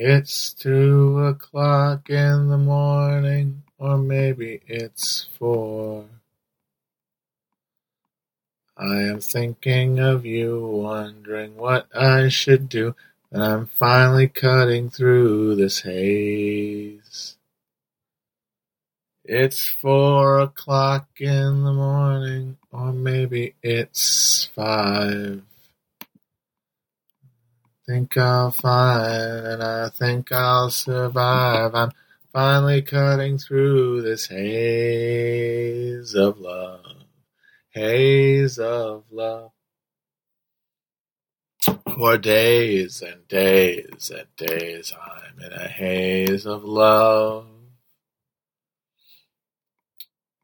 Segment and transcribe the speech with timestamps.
[0.00, 6.04] It's two o'clock in the morning, or maybe it's four.
[8.76, 12.94] I am thinking of you, wondering what I should do,
[13.32, 17.36] and I'm finally cutting through this haze.
[19.24, 25.42] It's four o'clock in the morning, or maybe it's five.
[27.88, 31.74] Think I'll find, and I think I'll survive.
[31.74, 31.92] I'm
[32.34, 36.84] finally cutting through this haze of love.
[37.70, 39.52] Haze of love.
[41.96, 47.46] For days and days and days I'm in a haze of love.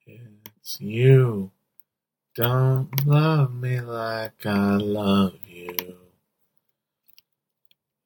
[0.06, 1.50] It's you.
[2.34, 5.96] Don't love me like I love you.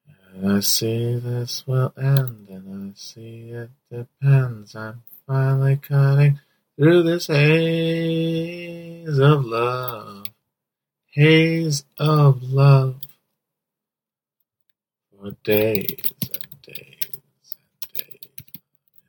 [0.07, 4.75] And I see this will end, and I see it depends.
[4.75, 6.39] I'm finally cutting
[6.77, 10.27] through this haze of love.
[11.11, 13.01] Haze of love.
[15.11, 18.23] For days and days and days.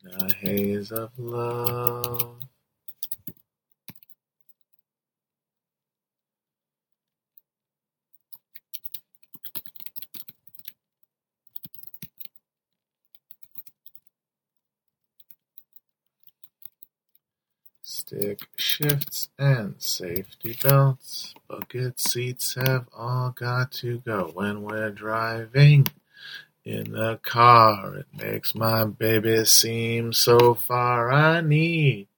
[0.05, 2.50] In a haze of love.
[18.11, 21.33] Stick shifts and safety belts.
[21.47, 25.86] Bucket seats have all got to go when we're driving
[26.64, 27.98] in the car.
[27.98, 31.12] It makes my baby seem so far.
[31.12, 32.08] I need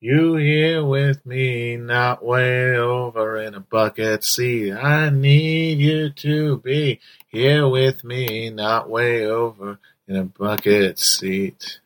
[0.00, 4.74] you here with me, not way over in a bucket seat.
[4.74, 11.80] I need you to be here with me, not way over in a bucket seat.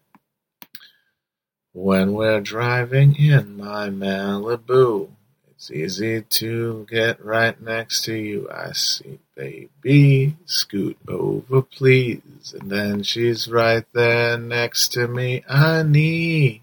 [1.77, 5.11] When we're driving in my Malibu,
[5.51, 8.49] it's easy to get right next to you.
[8.51, 12.55] I see, baby, scoot over, please.
[12.59, 15.45] And then she's right there next to me.
[15.47, 16.63] I need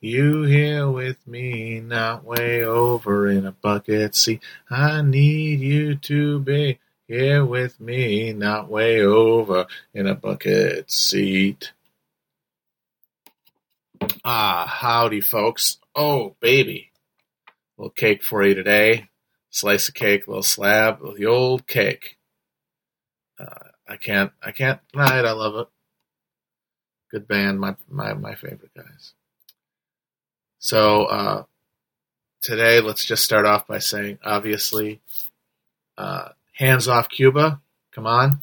[0.00, 4.42] you here with me, not way over in a bucket seat.
[4.70, 11.72] I need you to be here with me, not way over in a bucket seat.
[14.24, 15.78] Ah, howdy, folks.
[15.94, 16.90] Oh, baby.
[17.76, 19.08] little cake for you today.
[19.50, 22.18] Slice of cake, little slab, the old cake.
[23.38, 25.24] Uh, I can't, I can't deny it.
[25.24, 25.68] I love it.
[27.10, 29.14] Good band, my my my favorite guys.
[30.58, 31.44] So uh,
[32.42, 35.00] today, let's just start off by saying, obviously,
[35.96, 37.60] uh, hands off Cuba.
[37.92, 38.40] Come on,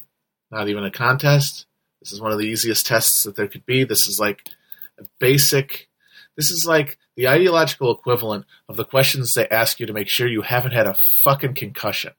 [0.50, 1.66] not even a contest.
[2.02, 3.84] This is one of the easiest tests that there could be.
[3.84, 4.48] This is like
[5.20, 5.90] basic.
[6.36, 10.28] This is like the ideological equivalent of the questions they ask you to make sure
[10.28, 12.14] you haven't had a fucking concussion.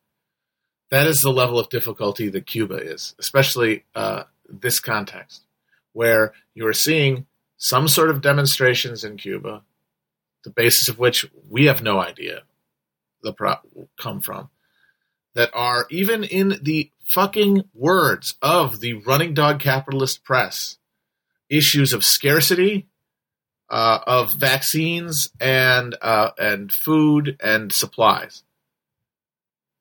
[0.90, 5.42] That is the level of difficulty that Cuba is, especially uh, this context,
[5.92, 9.62] where you are seeing some sort of demonstrations in Cuba,
[10.44, 12.42] the basis of which we have no idea
[13.22, 13.56] the pro-
[13.98, 14.50] come from,
[15.34, 20.78] that are even in the fucking words of the running dog capitalist press
[21.56, 22.86] issues of scarcity
[23.70, 28.42] uh, of vaccines and uh, and food and supplies.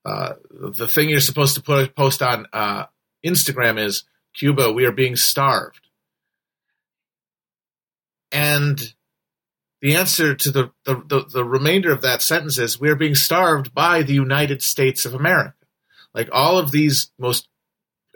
[0.05, 2.85] Uh, the thing you're supposed to put, post on uh,
[3.25, 4.03] Instagram is
[4.33, 5.79] Cuba, we are being starved.
[8.31, 8.93] And
[9.81, 13.15] the answer to the, the, the, the remainder of that sentence is we are being
[13.15, 15.53] starved by the United States of America.
[16.13, 17.47] Like all of these most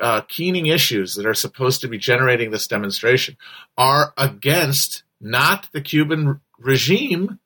[0.02, 3.38] uh, keening issues that are supposed to be generating this demonstration
[3.78, 7.40] are against not the Cuban regime,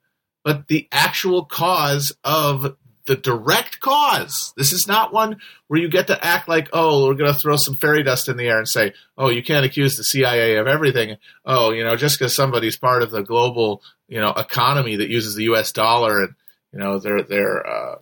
[0.44, 2.76] but the actual cause of
[3.06, 4.52] the direct cause.
[4.56, 7.56] This is not one where you get to act like, oh, we're going to throw
[7.56, 10.68] some fairy dust in the air and say, oh, you can't accuse the CIA of
[10.68, 11.16] everything.
[11.44, 15.34] Oh, you know, just because somebody's part of the global, you know, economy that uses
[15.34, 15.72] the U.S.
[15.72, 16.34] dollar and
[16.72, 17.96] you know their their uh,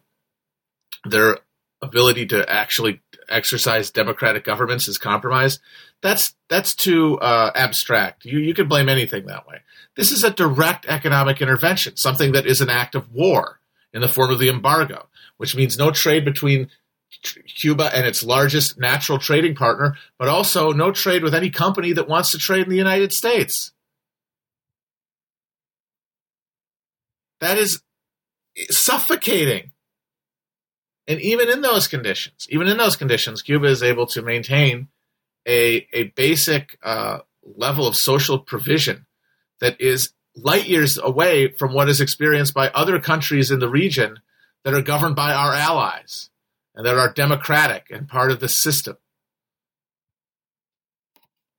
[1.04, 1.38] their
[1.82, 5.60] ability to actually exercise democratic governments is compromised.
[6.02, 8.24] That's that's too uh, abstract.
[8.24, 9.58] You you can blame anything that way.
[9.96, 13.60] This is a direct economic intervention, something that is an act of war
[13.92, 16.68] in the form of the embargo, which means no trade between
[17.56, 22.08] Cuba and its largest natural trading partner, but also no trade with any company that
[22.08, 23.72] wants to trade in the United States.
[27.40, 27.82] That is
[28.70, 29.72] suffocating.
[31.10, 34.86] And even in those conditions, even in those conditions, Cuba is able to maintain
[35.44, 39.06] a a basic uh, level of social provision
[39.60, 44.20] that is light years away from what is experienced by other countries in the region
[44.62, 46.30] that are governed by our allies
[46.76, 48.96] and that are democratic and part of the system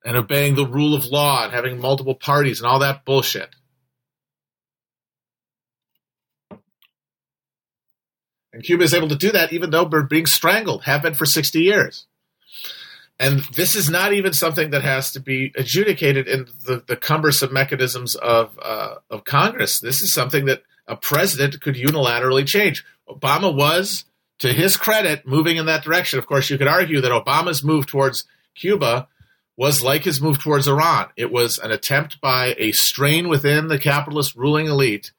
[0.02, 3.54] and obeying the rule of law and having multiple parties and all that bullshit.
[8.52, 11.26] And Cuba is able to do that even though we're being strangled, have been for
[11.26, 12.06] 60 years.
[13.18, 17.52] And this is not even something that has to be adjudicated in the, the cumbersome
[17.52, 19.80] mechanisms of, uh, of Congress.
[19.80, 22.84] This is something that a president could unilaterally change.
[23.08, 24.04] Obama was,
[24.40, 26.18] to his credit, moving in that direction.
[26.18, 28.24] Of course, you could argue that Obama's move towards
[28.54, 29.06] Cuba
[29.56, 31.08] was like his move towards Iran.
[31.16, 35.12] It was an attempt by a strain within the capitalist ruling elite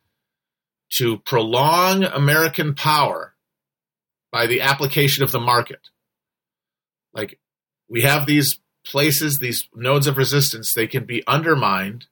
[0.97, 3.33] to prolong American power
[4.31, 5.89] by the application of the market.
[7.13, 7.39] Like
[7.87, 12.07] we have these places, these nodes of resistance, they can be undermined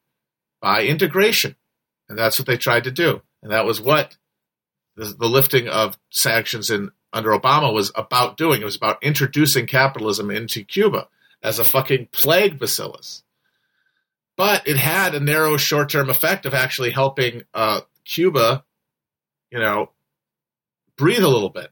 [0.62, 1.56] by integration.
[2.08, 3.22] And that's what they tried to do.
[3.42, 4.18] And that was what
[4.96, 8.62] the, the lifting of sanctions in under Obama was about doing.
[8.62, 11.08] It was about introducing capitalism into Cuba
[11.44, 13.24] as a fucking plague bacillus.
[14.38, 18.64] But it had a narrow short term effect of actually helping uh, Cuba,
[19.52, 19.92] you know,
[20.98, 21.70] breathe a little bit.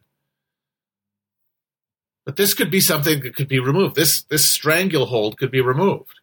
[2.26, 3.96] But this could be something that could be removed.
[3.96, 6.20] This this stranglehold could be removed.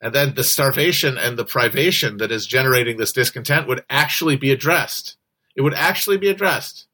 [0.00, 4.52] And then the starvation and the privation that is generating this discontent would actually be
[4.52, 5.16] addressed.
[5.56, 6.86] It would actually be addressed.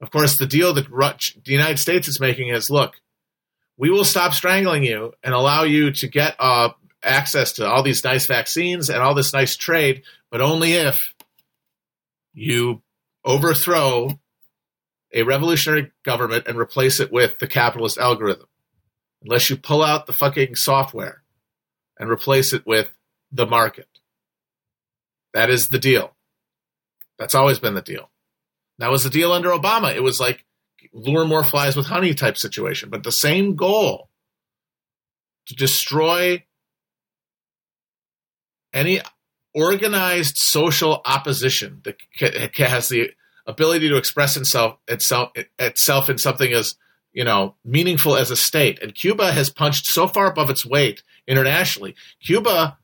[0.00, 3.00] Of course, the deal that the United States is making is look,
[3.76, 6.70] we will stop strangling you and allow you to get uh,
[7.04, 11.11] access to all these nice vaccines and all this nice trade, but only if
[12.32, 12.82] you
[13.24, 14.18] overthrow
[15.14, 18.46] a revolutionary government and replace it with the capitalist algorithm.
[19.22, 21.22] Unless you pull out the fucking software
[21.98, 22.90] and replace it with
[23.30, 23.86] the market.
[25.34, 26.14] That is the deal.
[27.18, 28.10] That's always been the deal.
[28.78, 29.94] That was the deal under Obama.
[29.94, 30.44] It was like
[30.92, 34.08] lure more flies with honey type situation, but the same goal
[35.46, 36.44] to destroy
[38.72, 39.00] any
[39.54, 41.96] organized social opposition that
[42.56, 43.10] has the
[43.46, 46.76] ability to express itself itself itself in something as
[47.12, 48.80] you know meaningful as a state.
[48.82, 51.94] And Cuba has punched so far above its weight internationally.
[52.24, 52.78] Cuba,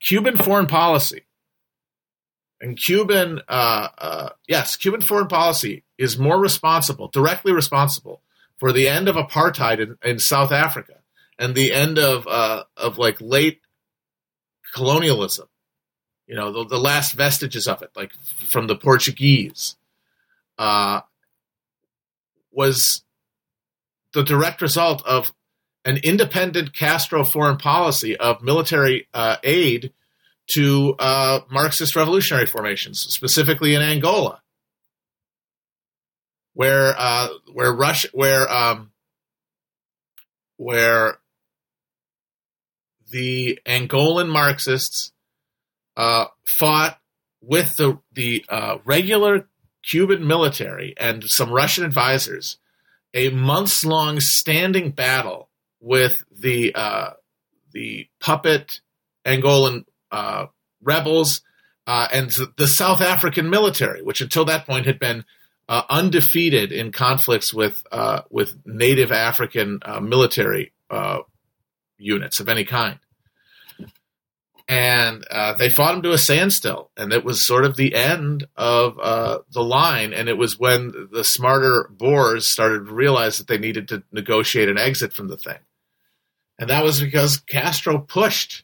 [0.00, 1.24] Cuban foreign policy,
[2.60, 8.22] and Cuban, uh, uh, yes, Cuban foreign policy is more responsible, directly responsible
[8.58, 11.00] for the end of apartheid in, in South Africa
[11.38, 13.60] and the end of uh, of like late
[14.74, 15.48] colonialism.
[16.30, 18.12] You know, the, the last vestiges of it, like
[18.52, 19.74] from the Portuguese
[20.58, 21.00] uh,
[22.52, 23.02] was
[24.14, 25.32] the direct result of
[25.84, 29.92] an independent Castro foreign policy of military uh, aid
[30.52, 34.40] to uh, Marxist revolutionary formations, specifically in Angola,
[36.54, 38.92] where uh, where Russia, where um,
[40.58, 41.18] where
[43.10, 45.10] the Angolan Marxists
[45.96, 46.26] uh,
[46.58, 46.98] fought
[47.40, 49.48] with the the uh, regular
[49.82, 52.58] Cuban military and some Russian advisors
[53.14, 55.48] a months long standing battle
[55.80, 57.10] with the uh,
[57.72, 58.80] the puppet
[59.24, 60.46] Angolan uh,
[60.82, 61.42] rebels
[61.86, 65.24] uh, and the South African military, which until that point had been
[65.68, 67.82] uh, undefeated in conflicts with
[68.30, 70.72] with native African military
[71.98, 72.98] units of any kind
[74.70, 78.46] and uh, they fought him to a standstill, and it was sort of the end
[78.54, 80.12] of uh, the line.
[80.12, 84.68] And it was when the smarter Boers started to realize that they needed to negotiate
[84.68, 85.58] an exit from the thing,
[86.56, 88.62] and that was because Castro pushed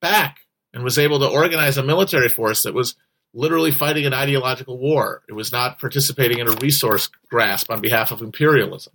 [0.00, 0.38] back
[0.74, 2.96] and was able to organize a military force that was
[3.32, 5.22] literally fighting an ideological war.
[5.28, 8.94] It was not participating in a resource grasp on behalf of imperialism.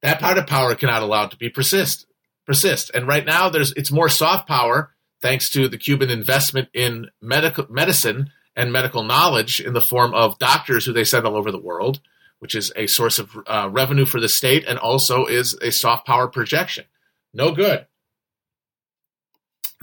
[0.00, 2.06] That part of power cannot allow it to be persist
[2.48, 2.90] persist.
[2.94, 4.90] And right now, there's it's more soft power
[5.20, 10.38] thanks to the Cuban investment in medical medicine and medical knowledge in the form of
[10.38, 12.00] doctors who they send all over the world,
[12.38, 16.06] which is a source of uh, revenue for the state and also is a soft
[16.06, 16.86] power projection.
[17.34, 17.86] No good.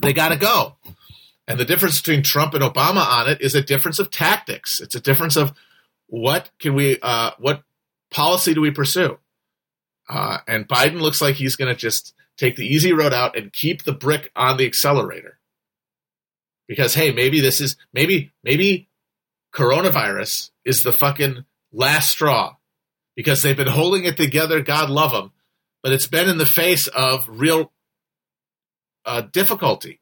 [0.02, 0.76] They got to go.
[1.48, 4.82] And the difference between Trump and Obama on it is a difference of tactics.
[4.82, 5.54] It's a difference of
[6.08, 7.62] what can we, uh, what
[8.10, 9.20] policy do we pursue?
[10.10, 13.54] Uh, and Biden looks like he's going to just take the easy road out and
[13.54, 15.40] keep the brick on the accelerator.
[16.68, 18.88] Because hey, maybe this is maybe maybe
[19.54, 22.56] coronavirus is the fucking last straw
[23.16, 25.32] because they've been holding it together, God love them.
[25.84, 27.72] but it's been in the face of real
[29.06, 30.00] uh, difficulty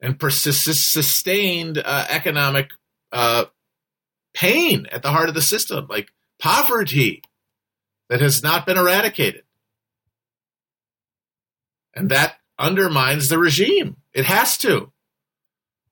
[0.00, 2.70] and persist- sustained uh, economic
[3.12, 3.44] uh,
[4.32, 7.22] pain at the heart of the system, like poverty
[8.08, 9.42] that has not been eradicated.
[11.94, 13.96] And that undermines the regime.
[14.12, 14.92] It has to.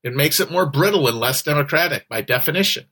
[0.03, 2.87] It makes it more brittle and less democratic by definition.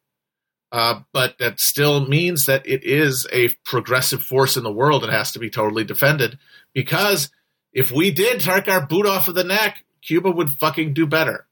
[0.72, 5.12] Uh, but that still means that it is a progressive force in the world and
[5.12, 6.38] has to be totally defended.
[6.72, 7.30] Because
[7.72, 11.46] if we did take our boot off of the neck, Cuba would fucking do better.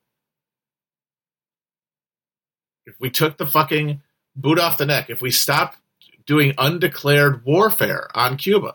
[2.85, 4.03] If we took the fucking
[4.35, 5.79] boot off the neck, if we stopped
[6.27, 8.75] doing undeclared warfare on Cuba,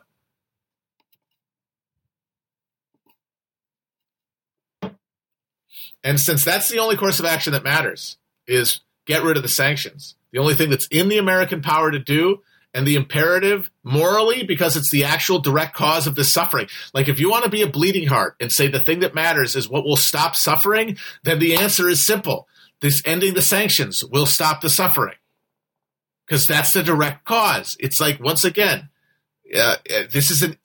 [6.08, 8.16] And since that's the only course of action that matters,
[8.48, 10.16] is get rid of the sanctions.
[10.32, 14.78] The only thing that's in the American power to do and the imperative morally because
[14.78, 16.70] it's the actual direct cause of this suffering.
[16.94, 19.58] Like if you want to be a bleeding heart and say the thing that matters
[19.58, 22.48] is what will stop suffering, then the answer is simple.
[22.80, 25.16] This ending the sanctions will stop the suffering.
[26.26, 27.76] Because that's the direct cause.
[27.82, 28.88] It's like once again,
[29.54, 29.76] uh,
[30.10, 30.58] this is an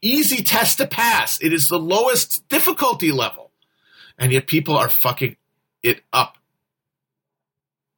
[0.00, 1.42] easy test to pass.
[1.42, 3.43] It is the lowest difficulty level.
[4.18, 5.36] And yet people are fucking
[5.82, 6.38] it up.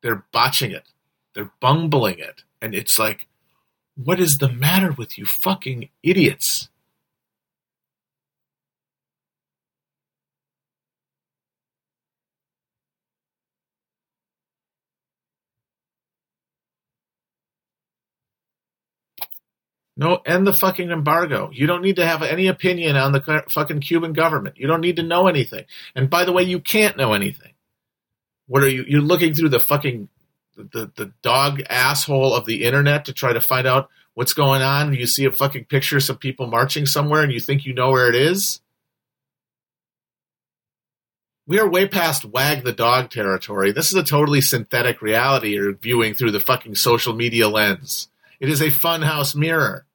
[0.03, 0.85] They're botching it.
[1.35, 2.43] They're bumbling it.
[2.61, 3.27] And it's like,
[3.97, 6.69] what is the matter with you fucking idiots?
[19.97, 21.51] No, end the fucking embargo.
[21.53, 24.59] You don't need to have any opinion on the fucking Cuban government.
[24.59, 25.65] You don't need to know anything.
[25.95, 27.55] And by the way, you can't know anything.
[28.47, 28.85] What are you?
[28.87, 30.09] You're looking through the fucking
[30.57, 34.93] the the dog asshole of the internet to try to find out what's going on.
[34.95, 37.91] You see a fucking picture of some people marching somewhere, and you think you know
[37.91, 38.61] where it is.
[41.47, 43.73] We are way past wag the dog territory.
[43.73, 48.09] This is a totally synthetic reality you're viewing through the fucking social media lens.
[48.41, 49.86] It is a funhouse mirror.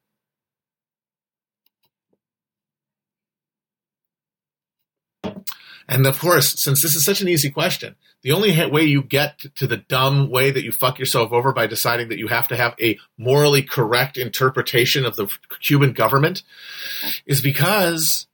[5.92, 9.40] And of course, since this is such an easy question, the only way you get
[9.56, 12.56] to the dumb way that you fuck yourself over by deciding that you have to
[12.56, 15.28] have a morally correct interpretation of the
[15.60, 16.44] Cuban government
[17.26, 18.26] is because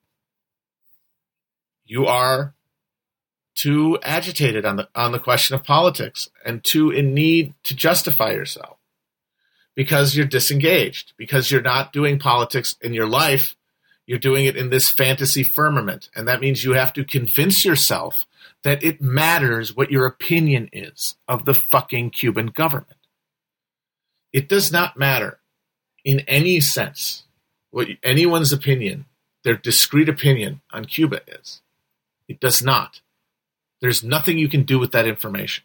[1.84, 2.54] you are
[3.56, 8.30] too agitated on the on the question of politics and too in need to justify
[8.30, 8.76] yourself
[9.74, 13.56] because you're disengaged because you're not doing politics in your life
[14.08, 16.08] you're doing it in this fantasy firmament.
[16.16, 18.16] And that means you have to convince yourself
[18.64, 22.96] that it matters what your opinion is of the fucking Cuban government.
[24.32, 25.40] It does not matter
[26.06, 27.24] in any sense
[27.70, 29.04] what anyone's opinion,
[29.44, 31.60] their discrete opinion on Cuba is.
[32.28, 33.02] It does not.
[33.82, 35.64] There's nothing you can do with that information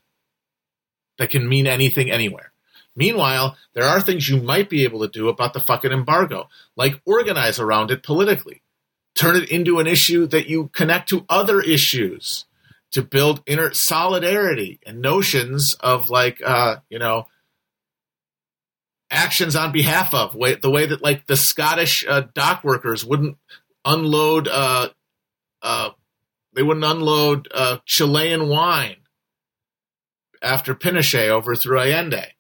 [1.18, 2.52] that can mean anything anywhere.
[2.96, 7.02] Meanwhile, there are things you might be able to do about the fucking embargo, like
[7.06, 8.62] organize around it politically.
[9.16, 12.46] Turn it into an issue that you connect to other issues
[12.92, 17.28] to build inner solidarity and notions of like, uh, you know,
[19.10, 23.38] actions on behalf of way, the way that like the Scottish uh, dock workers wouldn't
[23.86, 24.90] unload, uh,
[25.62, 25.90] uh,
[26.54, 28.98] they wouldn't unload uh, Chilean wine
[30.42, 32.34] after Pinochet overthrew Allende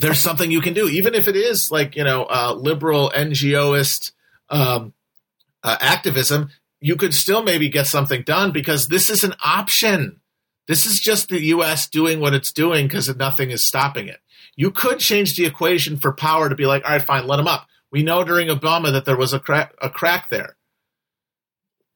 [0.00, 4.12] there's something you can do, even if it is like you know uh, liberal NGOist
[4.48, 4.94] um,
[5.62, 6.50] uh, activism.
[6.82, 10.20] You could still maybe get something done because this is an option.
[10.66, 11.86] This is just the U.S.
[11.86, 14.20] doing what it's doing because nothing is stopping it.
[14.56, 17.46] You could change the equation for power to be like, all right, fine, let them
[17.46, 17.66] up.
[17.92, 20.56] We know during Obama that there was a crack, a crack there.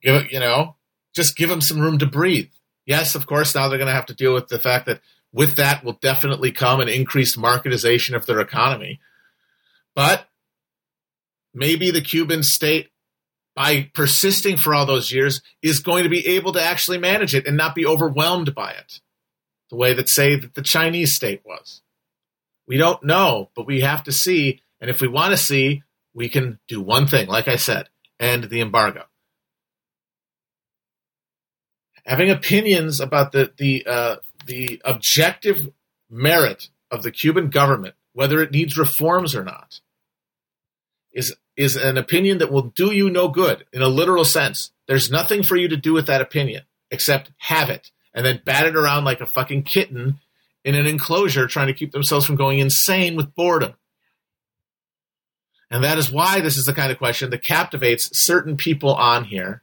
[0.03, 0.75] Give it, you know,
[1.15, 2.49] just give them some room to breathe.
[2.85, 5.01] Yes, of course, now they're going to have to deal with the fact that
[5.35, 9.01] with that will definitely come an increased marketization of their economy.
[9.93, 10.29] But
[11.53, 12.89] maybe the Cuban state,
[13.53, 17.45] by persisting for all those years, is going to be able to actually manage it
[17.45, 19.01] and not be overwhelmed by it,
[19.69, 21.81] the way that, say, that the Chinese state was.
[22.65, 24.61] We don't know, but we have to see.
[24.79, 27.89] And if we want to see, we can do one thing, like I said,
[28.21, 29.03] end the embargo.
[32.05, 35.69] Having opinions about the the uh, the objective
[36.09, 39.81] merit of the Cuban government, whether it needs reforms or not,
[41.11, 44.71] is is an opinion that will do you no good in a literal sense.
[44.87, 48.65] There's nothing for you to do with that opinion except have it and then bat
[48.65, 50.19] it around like a fucking kitten
[50.63, 53.73] in an enclosure trying to keep themselves from going insane with boredom.
[55.71, 59.23] And that is why this is the kind of question that captivates certain people on
[59.25, 59.61] here.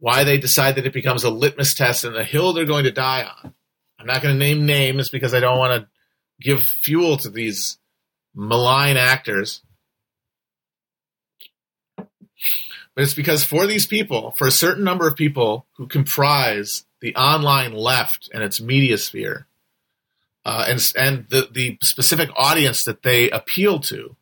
[0.00, 2.90] Why they decide that it becomes a litmus test and the hill they're going to
[2.90, 3.54] die on.
[3.98, 5.88] I'm not going to name names because I don't want to
[6.40, 7.78] give fuel to these
[8.34, 9.62] malign actors.
[11.96, 17.14] But it's because for these people, for a certain number of people who comprise the
[17.14, 19.46] online left and its media sphere,
[20.44, 24.16] uh, and and the the specific audience that they appeal to,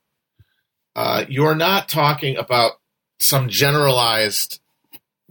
[0.96, 2.72] uh, you're not talking about
[3.20, 4.60] some generalized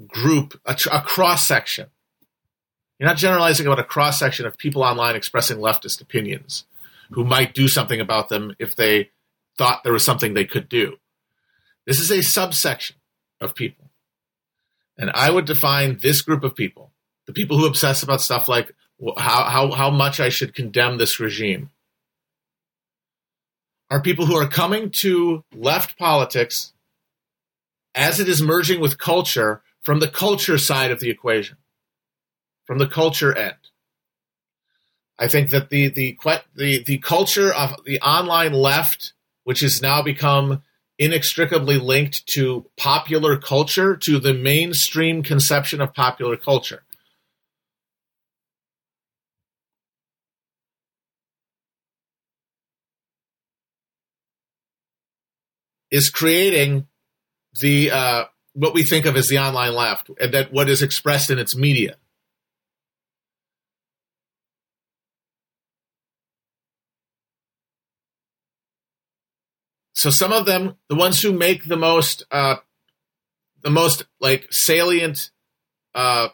[0.06, 1.88] group, a, a cross section.
[3.00, 6.66] You're not generalizing about a cross section of people online expressing leftist opinions
[7.12, 9.12] who might do something about them if they
[9.58, 10.98] thought there was something they could do.
[11.86, 12.98] This is a subsection
[13.40, 13.92] of people.
[14.98, 16.92] And I would define this group of people,
[17.28, 18.74] the people who obsess about stuff like
[19.18, 21.70] how, how, how much I should condemn this regime,
[23.90, 26.74] are people who are coming to left politics
[27.96, 31.56] as it is merging with culture from the culture side of the equation,
[32.66, 33.56] from the culture end.
[35.18, 36.18] I think that the the
[36.54, 39.14] the the culture of the online left,
[39.46, 40.62] which has now become
[41.00, 46.84] inextricably linked to popular culture, to the mainstream conception of popular culture.
[55.90, 56.88] Is creating
[57.62, 58.26] the uh,
[58.58, 61.56] what we think of as the online left, and that what is expressed in its
[61.56, 61.96] media.
[69.94, 72.56] So some of them, the ones who make the most, uh,
[73.62, 75.30] the most like salient
[75.94, 76.30] uh,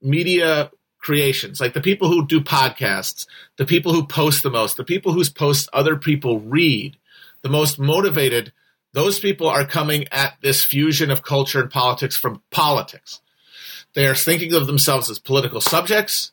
[0.00, 3.26] media creations, like the people who do podcasts,
[3.58, 6.96] the people who post the most, the people whose posts other people read,
[7.42, 8.54] the most motivated,
[8.94, 13.20] those people are coming at this fusion of culture and politics from politics.
[13.94, 16.32] They are thinking of themselves as political subjects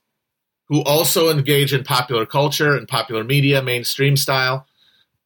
[0.67, 4.67] who also engage in popular culture and popular media, mainstream style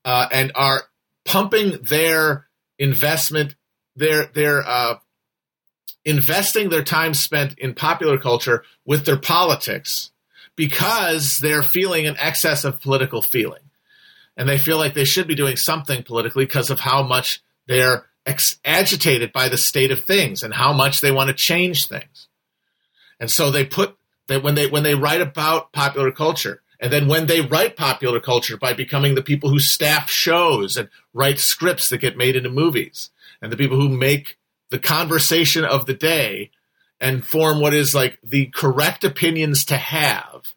[0.03, 0.83] uh, and are
[1.25, 2.47] pumping their
[2.79, 3.55] investment,
[3.95, 4.95] their their uh,
[6.05, 10.11] investing their time spent in popular culture with their politics
[10.55, 13.64] because they're feeling an excess of political feeling,
[14.37, 18.05] and they feel like they should be doing something politically because of how much they're
[18.25, 22.27] ex- agitated by the state of things and how much they want to change things,
[23.19, 27.07] and so they put that when they when they write about popular culture and then
[27.07, 31.89] when they write popular culture by becoming the people who staff shows and write scripts
[31.89, 34.37] that get made into movies and the people who make
[34.69, 36.51] the conversation of the day
[36.99, 40.53] and form what is like the correct opinions to have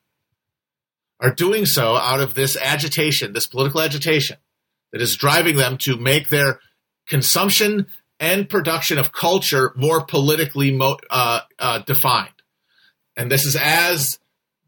[1.21, 4.37] are doing so out of this agitation, this political agitation
[4.93, 6.61] that is driving them to make their
[7.07, 7.87] consumption
[8.21, 12.31] and production of culture more politically mo- uh, uh, defined.
[13.17, 14.19] And this is as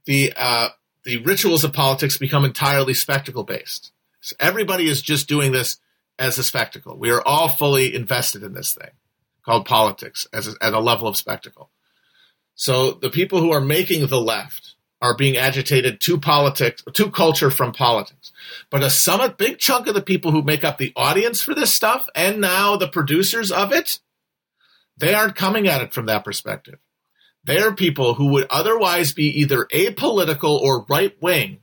[0.07, 0.71] the uh,
[1.05, 3.93] the rituals of politics become entirely spectacle based.
[4.21, 5.79] So everybody is just doing this
[6.19, 6.97] as a spectacle.
[6.99, 8.91] We are all fully invested in this thing
[9.45, 11.71] called politics as a, at a level of spectacle.
[12.55, 17.51] So the people who are making the left are being agitated to politics, to culture
[17.51, 18.33] from politics.
[18.69, 21.75] But a summit, big chunk of the people who make up the audience for this
[21.75, 23.99] stuff and now the producers of it,
[24.97, 26.79] they aren't coming at it from that perspective.
[27.45, 31.61] They're people who would otherwise be either apolitical or right wing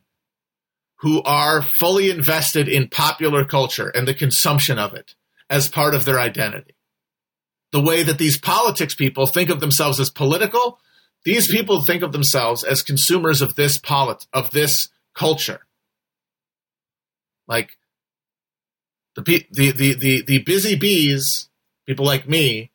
[1.02, 5.14] who are fully invested in popular culture and the consumption of it
[5.50, 6.76] as part of their identity.
[7.72, 10.80] The way that these politics people think of themselves as political,
[11.28, 15.60] these people think of themselves as consumers of this polit- of this culture.
[17.50, 17.72] Like
[19.14, 21.50] the, the, the, the, the busy bees,
[21.86, 22.72] people like me,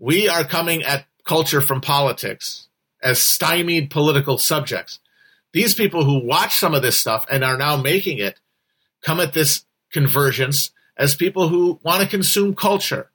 [0.00, 2.66] we are coming at culture from politics
[3.00, 4.98] as stymied political subjects.
[5.52, 8.40] These people who watch some of this stuff and are now making it
[9.04, 13.12] come at this convergence as people who want to consume culture.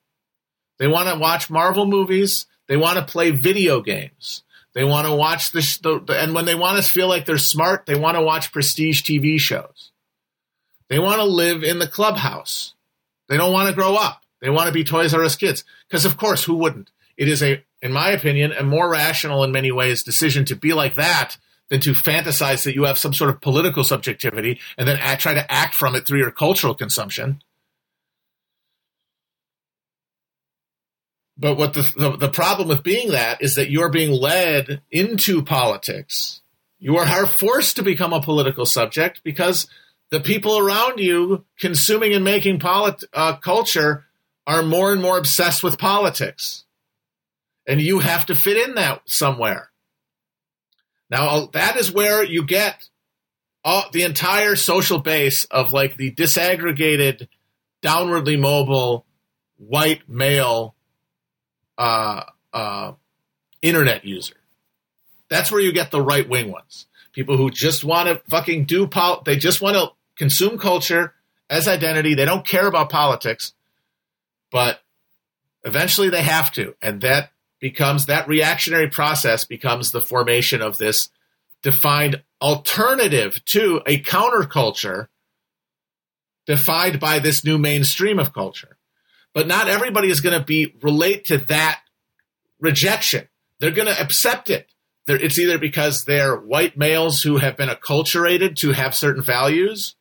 [0.79, 2.45] They want to watch Marvel movies.
[2.67, 4.43] They want to play video games.
[4.73, 7.85] They want to watch the, the, and when they want to feel like they're smart,
[7.85, 9.91] they want to watch prestige TV shows.
[10.89, 12.73] They want to live in the clubhouse.
[13.27, 14.23] They don't want to grow up.
[14.39, 15.63] They want to be Toys R Us kids.
[15.87, 16.91] Because of course, who wouldn't?
[17.17, 20.73] It is a in my opinion, a more rational in many ways decision to be
[20.73, 21.37] like that
[21.69, 25.33] than to fantasize that you have some sort of political subjectivity and then act, try
[25.33, 27.41] to act from it through your cultural consumption.
[31.37, 35.43] But what the, the, the problem with being that is that you're being led into
[35.43, 36.41] politics.
[36.79, 39.67] You are forced to become a political subject because
[40.09, 44.05] the people around you consuming and making polit- uh, culture
[44.45, 46.63] are more and more obsessed with politics.
[47.67, 49.69] And you have to fit in that somewhere.
[51.09, 52.87] Now, that is where you get
[53.63, 57.27] all, the entire social base of like the disaggregated,
[57.83, 59.05] downwardly mobile,
[59.57, 60.75] white male
[61.77, 62.93] uh, uh,
[63.61, 64.35] internet user.
[65.29, 66.85] That's where you get the right wing ones.
[67.13, 69.21] People who just want to fucking do pol.
[69.25, 71.13] They just want to consume culture
[71.49, 72.13] as identity.
[72.13, 73.53] They don't care about politics,
[74.51, 74.81] but
[75.63, 81.09] eventually they have to, and that becomes that reactionary process becomes the formation of this
[81.63, 85.07] defined alternative to a counterculture
[86.45, 88.76] defined by this new mainstream of culture.
[89.37, 91.81] But not everybody is going to be relate to that
[92.59, 93.27] rejection.
[93.59, 94.67] They're going to accept it.
[95.05, 99.93] They're, it's either because they're white males who have been acculturated to have certain values,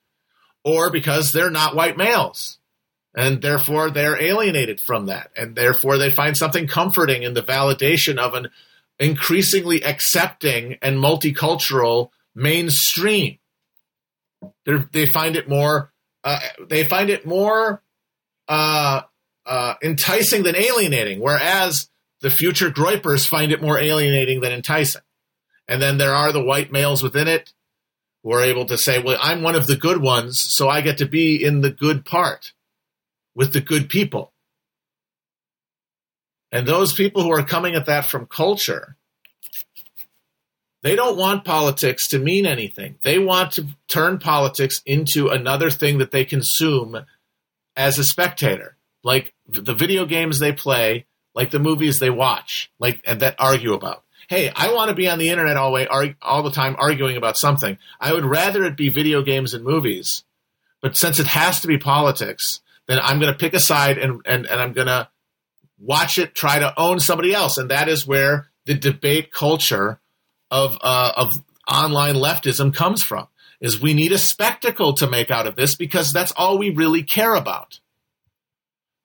[0.64, 2.56] or because they're not white males.
[3.14, 5.32] And therefore they're alienated from that.
[5.36, 8.48] And therefore they find something comforting in the validation of an
[8.98, 13.36] increasingly accepting and multicultural mainstream.
[14.64, 15.92] They're, they find it more,
[16.24, 17.82] uh, they find it more
[18.48, 19.02] uh,
[19.46, 21.88] uh, enticing than alienating, whereas
[22.20, 25.02] the future groypers find it more alienating than enticing.
[25.68, 27.52] And then there are the white males within it
[28.22, 30.98] who are able to say, well, I'm one of the good ones, so I get
[30.98, 32.52] to be in the good part
[33.34, 34.32] with the good people.
[36.50, 38.96] And those people who are coming at that from culture,
[40.82, 42.98] they don't want politics to mean anything.
[43.02, 47.04] They want to turn politics into another thing that they consume
[47.76, 48.75] as a spectator,
[49.06, 53.72] like the video games they play, like the movies they watch, like and that argue
[53.72, 55.86] about hey, I want to be on the internet all way
[56.20, 57.78] all the time arguing about something.
[58.00, 60.24] I would rather it be video games and movies.
[60.82, 64.20] But since it has to be politics, then I'm going to pick a side and,
[64.26, 65.08] and, and I'm going to
[65.78, 67.56] watch it try to own somebody else.
[67.56, 70.00] And that is where the debate culture
[70.50, 73.28] of, uh, of online leftism comes from
[73.60, 77.02] is we need a spectacle to make out of this because that's all we really
[77.02, 77.80] care about.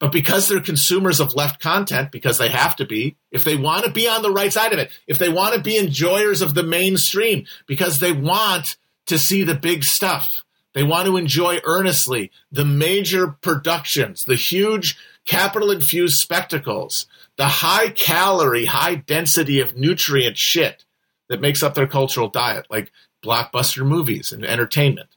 [0.02, 3.86] But because they're consumers of left content, because they have to be, if they want
[3.86, 6.56] to be on the right side of it, if they want to be enjoyers of
[6.56, 12.32] the mainstream, because they want to see the big stuff, they want to enjoy earnestly
[12.52, 17.06] the major productions, the huge capital infused spectacles,
[17.38, 20.84] the high calorie, high density of nutrient shit
[21.30, 22.92] that makes up their cultural diet, like
[23.24, 25.10] blockbuster movies and entertainment.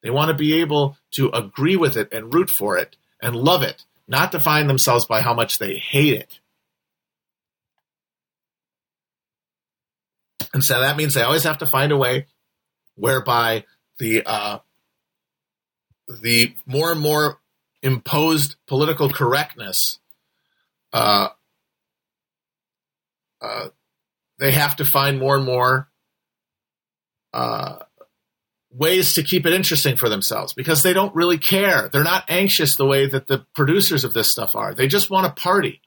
[0.00, 3.62] They want to be able to agree with it and root for it and love
[3.62, 6.38] it not define themselves by how much they hate it.
[10.52, 12.26] And so that means they always have to find a way
[12.94, 13.64] whereby
[13.98, 14.58] the uh,
[16.20, 17.40] the more and more
[17.82, 19.98] imposed political correctness,
[20.92, 21.28] uh,
[23.40, 23.68] uh,
[24.38, 25.88] they have to find more and more
[27.32, 27.78] uh,
[28.74, 31.88] ways to keep it interesting for themselves because they don't really care.
[31.88, 34.74] They're not anxious the way that the producers of this stuff are.
[34.74, 35.80] They just want to party.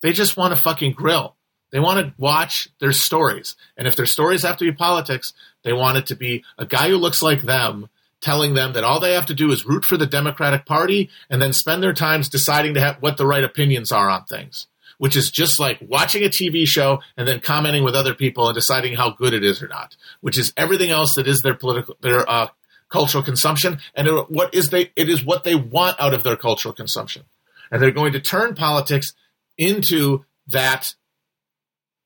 [0.00, 1.36] They just want to fucking grill.
[1.70, 3.56] They want to watch their stories.
[3.76, 5.32] And if their stories have to be politics,
[5.64, 7.88] they want it to be a guy who looks like them
[8.20, 11.40] telling them that all they have to do is root for the Democratic Party and
[11.40, 14.66] then spend their times deciding to have what the right opinions are on things
[14.98, 18.54] which is just like watching a TV show and then commenting with other people and
[18.54, 21.96] deciding how good it is or not, which is everything else that is their political,
[22.02, 22.48] their uh,
[22.88, 26.36] cultural consumption, and it, what is they, it is what they want out of their
[26.36, 27.24] cultural consumption,
[27.70, 29.14] and they're going to turn politics
[29.56, 30.94] into that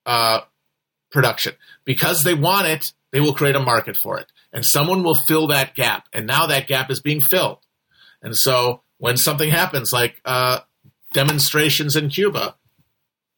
[0.07, 0.41] uh,
[1.11, 1.55] production.
[1.85, 2.93] Because they want it.
[3.11, 6.47] They will create a market for it, and someone will fill that gap, and now
[6.47, 7.59] that gap is being filled,
[8.23, 10.61] and so when something happens like uh,
[11.13, 12.55] demonstrations in Cuba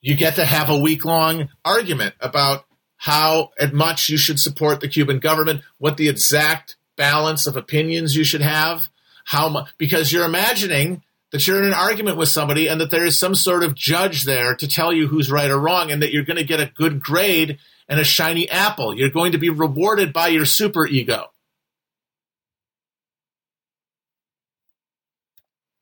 [0.04, 2.66] you get to have a week long argument about
[2.98, 8.22] how much you should support the Cuban government, what the exact balance of opinions you
[8.22, 8.90] should have,
[9.24, 13.06] how much, because you're imagining that you're in an argument with somebody and that there
[13.06, 16.12] is some sort of judge there to tell you who's right or wrong and that
[16.12, 18.94] you're going to get a good grade and a shiny apple.
[18.94, 21.32] You're going to be rewarded by your super ego.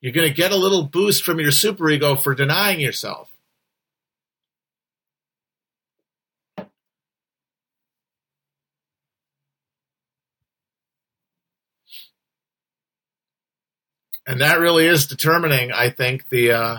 [0.01, 3.32] You're going to get a little boost from your super ego for denying yourself.
[14.27, 16.79] And that really is determining, I think, the uh,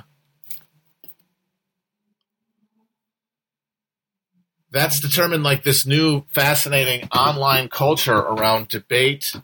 [4.72, 9.36] that's determined like this new fascinating online culture around debate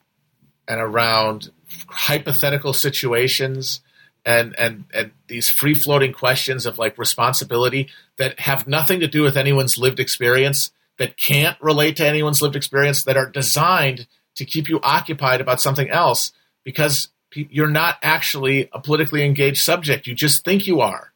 [0.67, 1.51] and around
[1.87, 3.81] hypothetical situations
[4.25, 9.21] and and and these free floating questions of like responsibility that have nothing to do
[9.21, 14.45] with anyone's lived experience that can't relate to anyone's lived experience that are designed to
[14.45, 16.31] keep you occupied about something else
[16.63, 21.13] because you're not actually a politically engaged subject you just think you are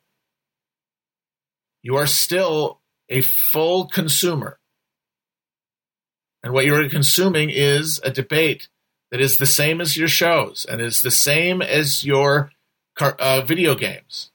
[1.84, 3.21] you are still a
[3.52, 4.58] full consumer.
[6.41, 8.69] And what you're consuming is a debate
[9.12, 12.52] that is the same as your shows and is the same as your
[12.99, 14.32] uh, video games.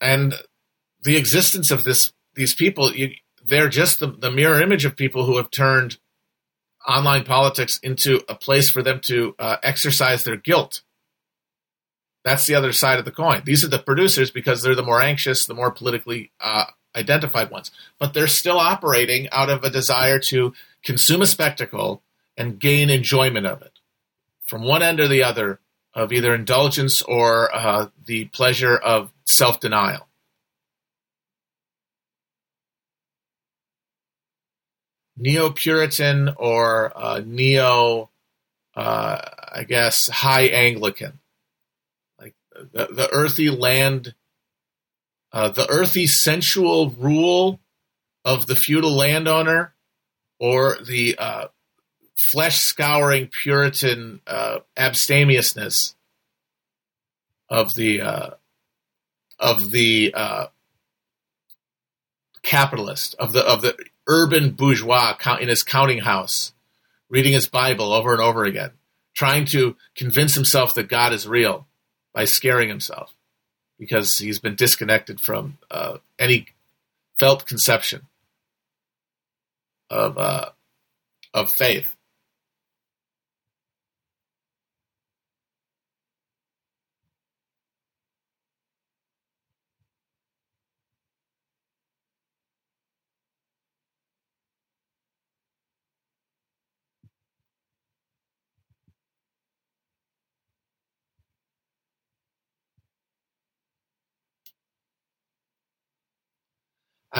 [0.00, 0.34] And
[1.02, 3.10] the existence of this these people you,
[3.44, 5.98] they're just the, the mirror image of people who have turned
[6.86, 10.82] online politics into a place for them to uh, exercise their guilt.
[12.24, 13.42] That's the other side of the coin.
[13.44, 17.70] These are the producers because they're the more anxious the more politically uh, identified ones.
[17.98, 20.52] But they're still operating out of a desire to
[20.84, 22.02] consume a spectacle
[22.36, 23.72] and gain enjoyment of it.
[24.46, 25.60] From one end or the other
[25.94, 30.08] of either indulgence or uh, the pleasure of self denial.
[35.16, 38.10] Neo Puritan or uh, neo,
[38.76, 39.20] uh,
[39.52, 41.18] I guess, high Anglican.
[42.20, 44.14] Like the, the earthy land,
[45.32, 47.58] uh, the earthy sensual rule
[48.24, 49.74] of the feudal landowner
[50.38, 51.48] or the uh,
[52.18, 55.94] flesh scouring Puritan uh, abstemiousness
[57.48, 58.30] of the uh,
[59.38, 60.46] of the uh,
[62.42, 63.76] capitalist of the of the
[64.06, 66.52] urban bourgeois in his counting house,
[67.08, 68.72] reading his Bible over and over again,
[69.14, 71.66] trying to convince himself that God is real
[72.12, 73.14] by scaring himself
[73.78, 76.46] because he's been disconnected from uh, any
[77.18, 78.02] felt conception
[79.90, 80.50] of uh,
[81.32, 81.94] of faith.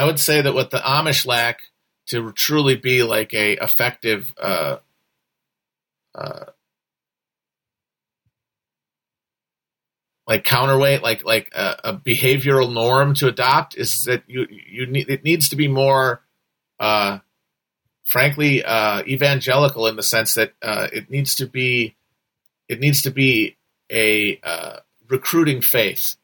[0.09, 1.61] Would say that what the Amish lack
[2.07, 4.79] to truly be like a effective uh,
[6.15, 6.47] uh,
[10.27, 15.09] like counterweight, like like a, a, behavioral norm to adopt is that you you need
[15.09, 16.23] it needs to be more,
[16.81, 17.19] uh,
[18.11, 21.95] frankly, uh, evangelical in the sense that uh, it needs to be
[22.69, 23.57] it needs to be
[23.91, 24.77] a uh,
[25.09, 26.17] recruiting faith.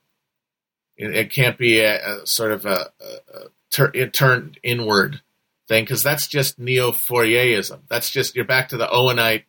[0.97, 5.21] It, it, can't be a, a sort of a, a, tur- turned inward
[5.69, 7.81] thing because that's just neo Fourierism.
[7.89, 9.45] That's just you're back to the Owenite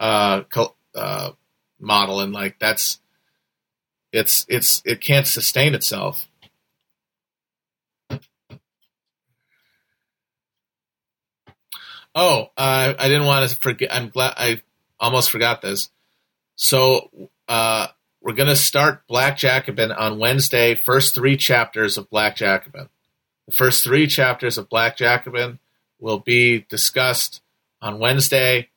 [0.00, 0.42] uh,
[0.94, 1.30] uh,
[1.78, 3.00] model, and like that's
[4.12, 6.28] it's it's it can't sustain itself.
[12.16, 13.92] Oh, I didn't want to forget.
[13.92, 14.62] I'm glad I
[15.00, 15.90] almost forgot this.
[16.54, 17.10] So
[17.48, 17.88] uh,
[18.20, 20.76] we're going to start Black Jacobin on Wednesday.
[20.76, 22.88] First three chapters of Black Jacobin.
[23.46, 25.58] The first three chapters of Black Jacobin
[26.00, 27.42] will be discussed
[27.80, 28.68] on Wednesday.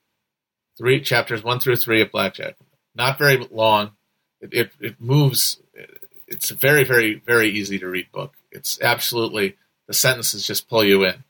[0.78, 2.68] Three chapters one through three of Black Jacobin.
[2.96, 3.92] Not very long.
[4.42, 5.60] It, it, it moves.
[6.28, 8.34] It's a very, very, very easy to read book.
[8.52, 9.56] It's absolutely
[9.88, 11.24] the sentences just pull you in.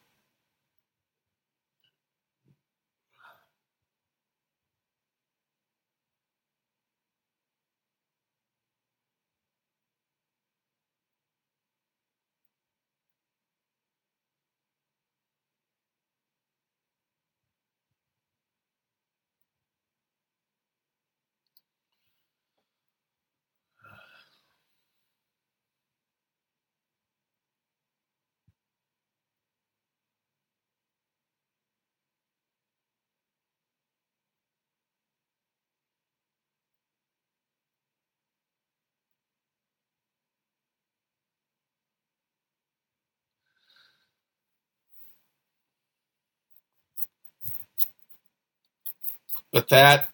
[49.51, 50.09] But that,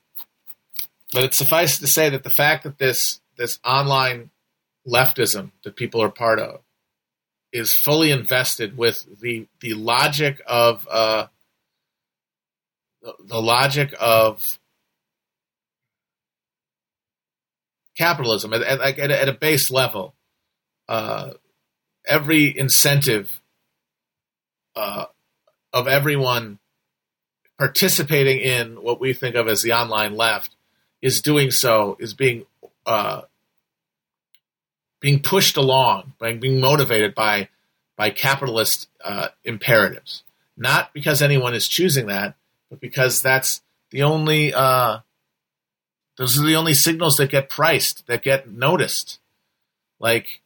[1.11, 4.29] but it suffices to say that the fact that this this online
[4.87, 6.61] leftism that people are part of
[7.51, 11.27] is fully invested with the the logic of uh,
[13.01, 14.59] the, the logic of
[17.97, 20.15] capitalism at, at, at, a, at a base level.
[20.87, 21.33] Uh,
[22.05, 23.41] every incentive
[24.75, 25.05] uh,
[25.71, 26.59] of everyone
[27.57, 30.55] participating in what we think of as the online left
[31.01, 32.45] is doing so is being
[32.85, 33.21] uh,
[34.99, 37.49] being pushed along by being motivated by
[37.95, 40.23] by capitalist uh, imperatives.
[40.55, 42.35] Not because anyone is choosing that
[42.69, 43.61] but because that's
[43.91, 44.99] the only uh,
[46.17, 49.19] those are the only signals that get priced that get noticed.
[49.99, 50.41] Like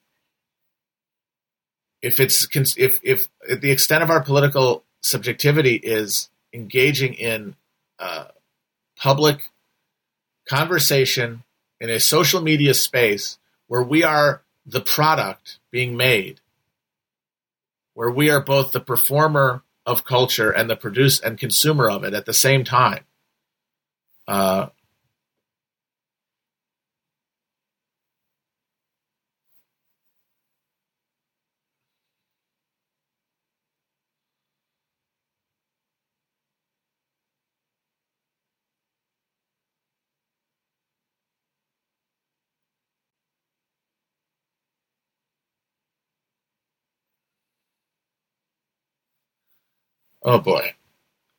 [2.02, 3.28] if it's if if
[3.62, 7.56] the extent of our political subjectivity is engaging in
[8.00, 8.26] uh,
[8.98, 9.50] public
[10.48, 11.44] conversation
[11.80, 16.40] in a social media space where we are the product being made,
[17.94, 22.14] where we are both the performer of culture and the produce and consumer of it
[22.14, 23.04] at the same time.
[24.28, 24.68] Uh,
[50.30, 50.74] Oh boy.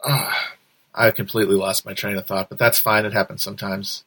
[0.03, 0.55] Ah,
[0.95, 3.05] I completely lost my train of thought, but that's fine.
[3.05, 4.03] It happens sometimes.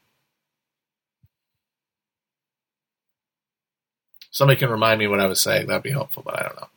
[4.32, 5.68] Somebody can remind me what I was saying.
[5.68, 6.68] That'd be helpful, but I don't know.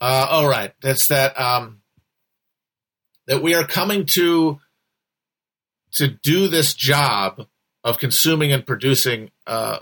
[0.00, 1.40] Uh, all right, that's that.
[1.40, 1.82] Um,
[3.28, 4.58] that we are coming to
[5.92, 7.46] to do this job
[7.84, 9.78] of consuming and producing uh,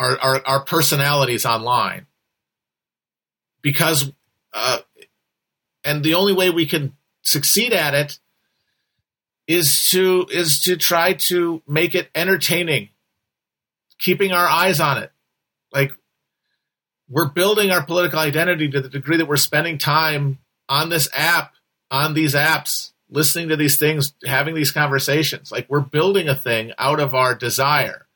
[0.00, 2.06] our, our, our personalities online.
[3.62, 4.10] Because
[4.52, 4.78] uh,
[5.84, 8.18] and the only way we can succeed at it
[9.46, 12.88] is to is to try to make it entertaining
[13.98, 15.12] keeping our eyes on it.
[15.72, 15.92] Like
[17.08, 21.52] we're building our political identity to the degree that we're spending time on this app
[21.90, 25.52] on these apps listening to these things having these conversations.
[25.52, 28.06] Like we're building a thing out of our desire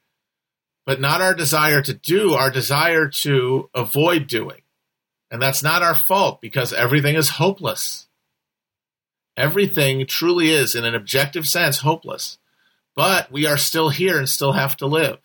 [0.87, 4.62] but not our desire to do, our desire to avoid doing.
[5.31, 8.07] And that's not our fault because everything is hopeless.
[9.37, 12.38] Everything truly is, in an objective sense, hopeless.
[12.94, 15.18] But we are still here and still have to live.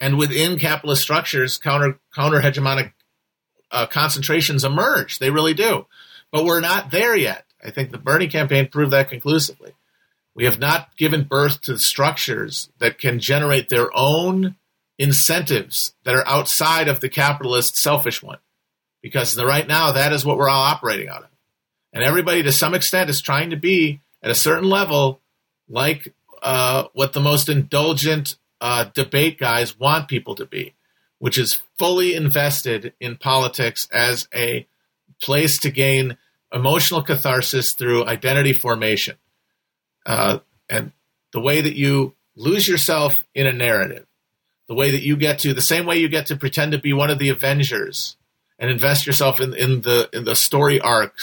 [0.00, 2.92] And within capitalist structures, counter counter hegemonic
[3.70, 5.18] uh, concentrations emerge.
[5.18, 5.86] They really do.
[6.32, 7.46] But we're not there yet.
[7.64, 9.72] I think the Bernie campaign proved that conclusively.
[10.34, 14.56] We have not given birth to structures that can generate their own
[14.98, 18.38] incentives that are outside of the capitalist selfish one.
[19.00, 21.28] Because right now, that is what we're all operating out of.
[21.92, 25.20] And everybody, to some extent, is trying to be at a certain level
[25.68, 30.74] like uh, what the most indulgent uh, debate guys want people to be,
[31.18, 34.66] which is fully invested in politics as a
[35.20, 36.16] place to gain
[36.54, 39.16] emotional catharsis through identity formation.
[40.06, 40.38] Uh,
[40.70, 40.92] and
[41.32, 44.06] the way that you lose yourself in a narrative,
[44.68, 46.92] the way that you get to the same way you get to pretend to be
[46.92, 48.16] one of the Avengers
[48.58, 51.14] and invest yourself in, in the in the story arc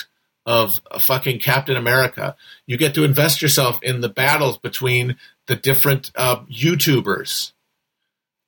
[0.46, 0.70] of
[1.08, 2.36] fucking Captain America.
[2.66, 5.16] You get to invest yourself in the battles between
[5.48, 7.54] the different uh, YouTubers.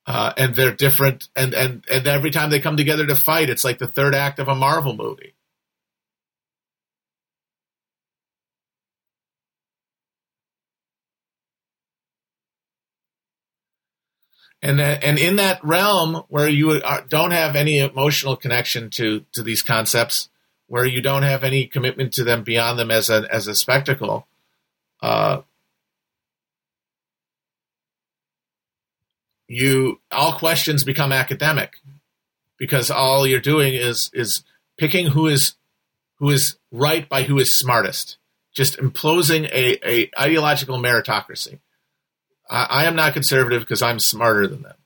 [0.06, 3.64] Uh, and they're different, and, and and every time they come together to fight, it's
[3.64, 5.32] like the third act of a Marvel movie.
[14.64, 19.42] And that, and in that realm where you don't have any emotional connection to to
[19.42, 20.30] these concepts,
[20.68, 24.26] where you don't have any commitment to them beyond them as a as a spectacle,
[25.02, 25.42] uh,
[29.48, 31.76] you all questions become academic
[32.58, 34.44] because all you're doing is is
[34.78, 35.56] picking who is
[36.18, 38.16] who is right by who is smartest,
[38.54, 41.58] just imposing a, a ideological meritocracy.
[42.48, 44.76] I, I am not conservative because I'm smarter than them.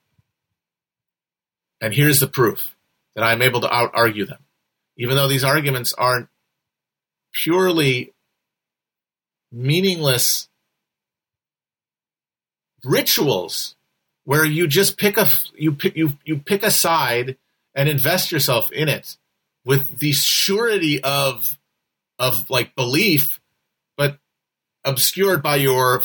[1.80, 2.74] And here's the proof
[3.14, 4.44] that I'm able to out argue them.
[4.96, 6.28] Even though these arguments aren't
[7.42, 8.12] purely
[9.52, 10.48] meaningless
[12.84, 13.76] rituals
[14.24, 17.36] where you just pick a you pick you you pick a side
[17.74, 19.16] and invest yourself in it
[19.64, 21.42] with the surety of
[22.18, 23.22] of like belief,
[24.84, 26.02] obscured by your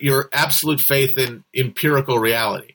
[0.00, 2.74] your absolute faith in empirical reality.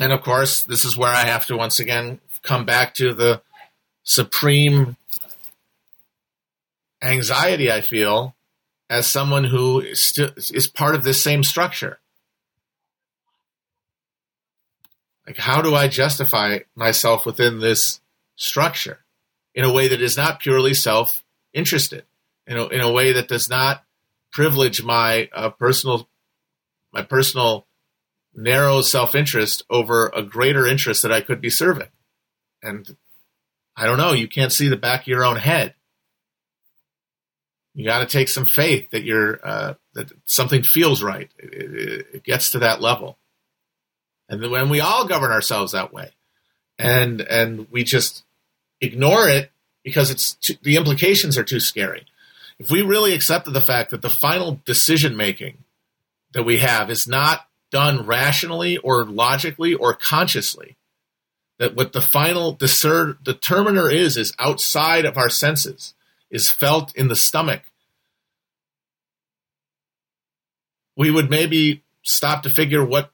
[0.00, 3.42] And of course, this is where I have to once again come back to the
[4.04, 4.96] supreme
[7.02, 8.34] anxiety I feel
[8.88, 11.98] as someone who is, st- is part of this same structure.
[15.26, 18.00] Like, how do I justify myself within this
[18.36, 19.04] structure
[19.54, 21.22] in a way that is not purely self
[21.52, 22.04] interested,
[22.46, 23.84] in a, in a way that does not
[24.32, 26.08] privilege my uh, personal
[26.92, 27.66] my personal
[28.34, 31.88] narrow self interest over a greater interest that I could be serving.
[32.62, 32.96] And
[33.76, 35.74] I don't know, you can't see the back of your own head.
[37.74, 41.30] You got to take some faith that you're uh, that something feels right.
[41.38, 43.18] It, it, it, gets to that level,
[44.28, 46.10] and when we all govern ourselves that way,
[46.78, 48.24] and and we just
[48.80, 49.50] ignore it
[49.82, 52.04] because it's too, the implications are too scary.
[52.58, 55.64] If we really accepted the fact that the final decision making
[56.32, 60.76] that we have is not done rationally or logically or consciously.
[61.58, 65.94] That what the final discer- determiner is, is outside of our senses,
[66.32, 67.62] is felt in the stomach.
[70.96, 73.12] We would maybe stop to figure what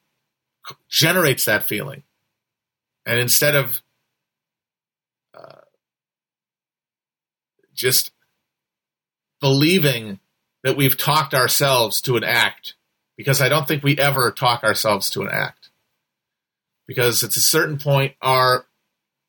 [0.88, 2.04] generates that feeling.
[3.04, 3.82] And instead of
[5.34, 5.62] uh,
[7.74, 8.12] just
[9.40, 10.20] believing
[10.62, 12.74] that we've talked ourselves to an act
[13.16, 15.70] because I don't think we ever talk ourselves to an act.
[16.86, 18.64] Because at a certain point, our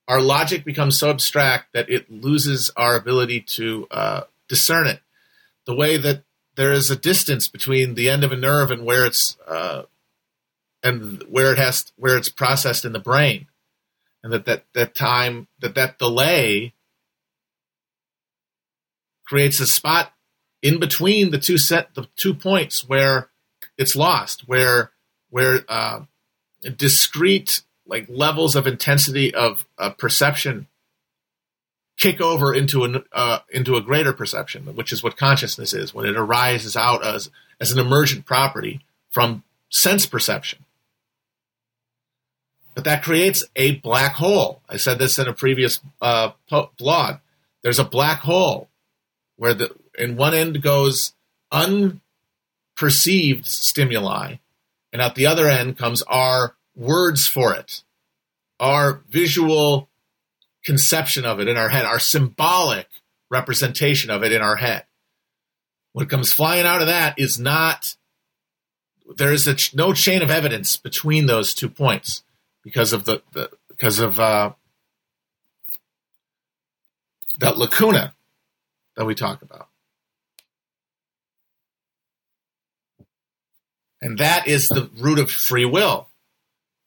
[0.09, 5.01] our logic becomes so abstract that it loses our ability to uh, discern it.
[5.67, 6.23] The way that
[6.55, 9.83] there is a distance between the end of a nerve and where it's uh,
[10.83, 13.47] and where it has where it's processed in the brain,
[14.23, 16.73] and that that that time that that delay
[19.27, 20.11] creates a spot
[20.63, 23.29] in between the two set the two points where
[23.77, 24.91] it's lost where
[25.29, 26.01] where uh,
[26.75, 30.67] discrete like levels of intensity of uh, perception
[31.97, 36.05] kick over into an uh, into a greater perception, which is what consciousness is when
[36.05, 37.29] it arises out as
[37.59, 40.65] as an emergent property from sense perception.
[42.73, 44.61] But that creates a black hole.
[44.69, 46.31] I said this in a previous uh,
[46.77, 47.17] blog.
[47.61, 48.69] There's a black hole
[49.35, 51.13] where the in one end goes
[51.51, 51.99] unperceived
[53.45, 54.35] stimuli,
[54.93, 57.83] and at the other end comes our words for it,
[58.59, 59.89] our visual
[60.63, 62.87] conception of it in our head, our symbolic
[63.29, 64.85] representation of it in our head.
[65.91, 67.97] What comes flying out of that is not,
[69.17, 72.23] there is ch- no chain of evidence between those two points
[72.63, 74.51] because of the, the because of uh,
[77.39, 78.13] that lacuna
[78.95, 79.67] that we talk about.
[84.01, 86.08] And that is the root of free will.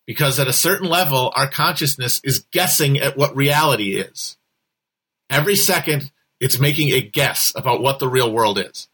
[0.06, 4.36] Because at a certain level, our consciousness is guessing at what reality is.
[5.30, 8.88] Every second, it's making a guess about what the real world is.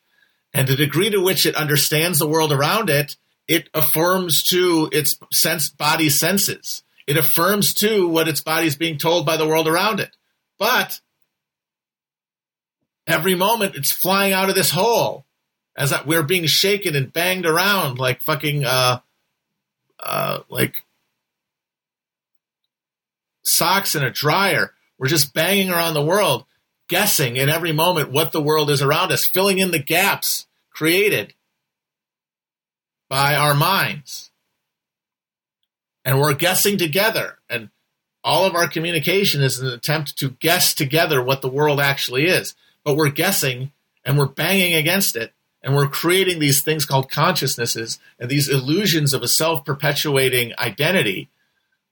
[0.53, 5.19] And the degree to which it understands the world around it, it affirms to its
[5.33, 6.83] sense body senses.
[7.07, 10.15] It affirms to what its body is being told by the world around it.
[10.59, 11.01] But
[13.07, 15.25] every moment it's flying out of this hole
[15.75, 19.01] as we're being shaken and banged around like fucking uh,
[19.99, 20.85] uh, like
[23.49, 24.75] socks in a dryer.
[24.99, 26.45] We're just banging around the world,
[26.89, 31.35] guessing in every moment what the world is around us, filling in the gaps created
[33.09, 34.31] by our minds.
[36.05, 37.39] And we're guessing together.
[37.49, 37.71] And
[38.25, 42.55] all of our communication is an attempt to guess together what the world actually is.
[42.85, 43.73] But we're guessing
[44.05, 45.33] and we're banging against it
[45.63, 51.29] and we're creating these things called consciousnesses and these illusions of a self perpetuating identity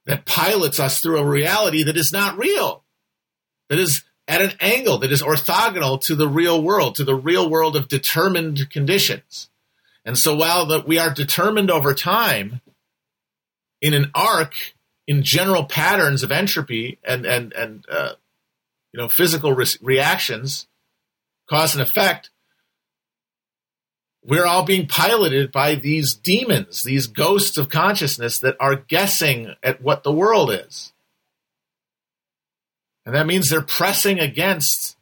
[0.07, 2.83] that pilots us through a reality that is not real,
[3.69, 7.49] that is at an angle that is orthogonal to the real world, to the real
[7.49, 9.49] world of determined conditions.
[10.03, 12.61] And so while that we are determined over time
[13.81, 14.53] in an arc,
[15.07, 18.13] in general patterns of entropy and and and uh,
[18.93, 20.67] you know physical re- reactions,
[21.49, 22.29] cause and effect,
[24.27, 29.81] we're all being piloted by these demons, these ghosts of consciousness that are guessing at
[29.81, 30.91] what the world is.
[33.05, 34.97] And that means they're pressing against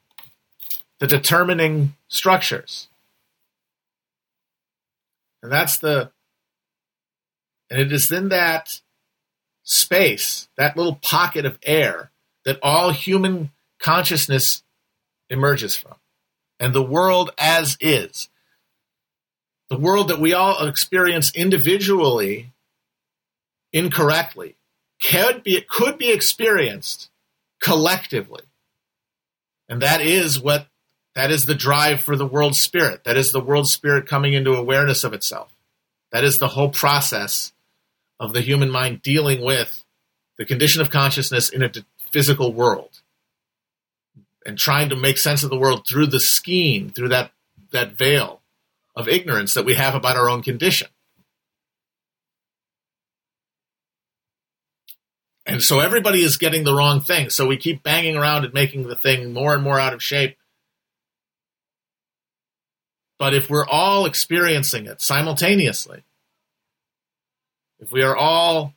[0.99, 2.87] the determining structures.
[5.41, 6.11] And that's the,
[7.71, 8.79] and it is in that
[9.63, 12.11] space, that little pocket of air,
[12.45, 13.49] that all human
[13.79, 14.61] consciousness
[15.31, 15.95] emerges from.
[16.59, 18.29] And the world as is.
[19.75, 22.53] The world that we all experience individually
[23.73, 24.55] incorrectly
[25.05, 27.09] could be, could be experienced
[27.59, 28.43] collectively.
[29.67, 30.67] And that is what
[31.13, 33.03] that is the drive for the world spirit.
[33.03, 35.53] That is the world spirit coming into awareness of itself.
[36.13, 37.51] That is the whole process
[38.17, 39.83] of the human mind dealing with
[40.37, 41.71] the condition of consciousness in a
[42.13, 43.01] physical world
[44.45, 47.31] and trying to make sense of the world through the scheme, through that,
[47.71, 48.39] that veil
[48.95, 50.87] of ignorance that we have about our own condition.
[55.45, 57.29] And so everybody is getting the wrong thing.
[57.29, 60.37] So we keep banging around and making the thing more and more out of shape.
[63.19, 66.03] But if we're all experiencing it simultaneously,
[67.79, 68.73] if we are all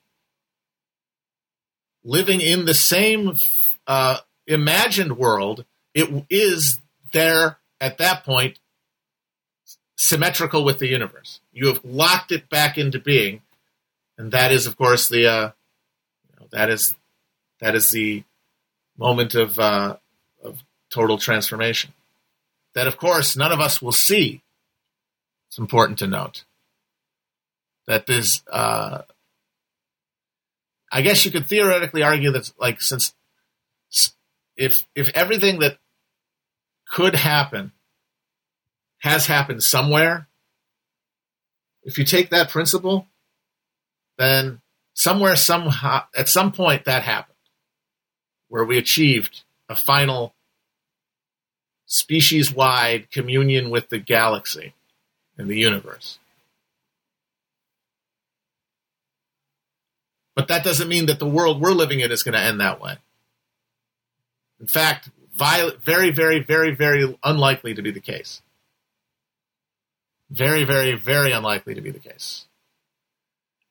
[2.05, 3.33] living in the same
[3.87, 5.65] uh, imagined world,
[5.95, 6.79] it is
[7.13, 8.59] there at that point
[9.99, 11.41] symmetrical with the universe.
[11.53, 13.43] You have locked it back into being,
[14.17, 15.51] and that is, of course, the uh,
[16.31, 16.95] you know, that is
[17.61, 18.23] that is the
[18.97, 19.97] moment of uh,
[20.43, 21.93] of total transformation.
[22.75, 24.41] That, of course, none of us will see.
[25.49, 26.45] It's important to note
[27.87, 28.43] that there's.
[28.51, 29.03] Uh,
[30.91, 33.15] I guess you could theoretically argue that, like, since
[34.57, 35.79] if if everything that
[36.91, 37.73] could happen
[38.99, 40.27] has happened somewhere,
[41.85, 43.07] if you take that principle,
[44.19, 44.61] then
[44.95, 47.37] somewhere, somehow, at some point, that happened,
[48.49, 50.35] where we achieved a final
[51.87, 54.75] species-wide communion with the galaxy
[55.39, 56.19] and the universe.
[60.35, 62.81] But that doesn't mean that the world we're living in is going to end that
[62.81, 62.97] way.
[64.61, 68.43] In fact, very, very, very, very unlikely to be the case.
[70.31, 72.47] Very, very, very unlikely to be the case.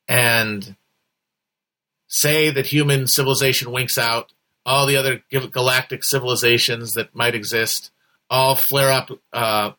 [0.07, 0.75] And
[2.07, 4.31] say that human civilization winks out,
[4.65, 7.91] all the other galactic civilizations that might exist
[8.29, 9.71] all flare up, uh,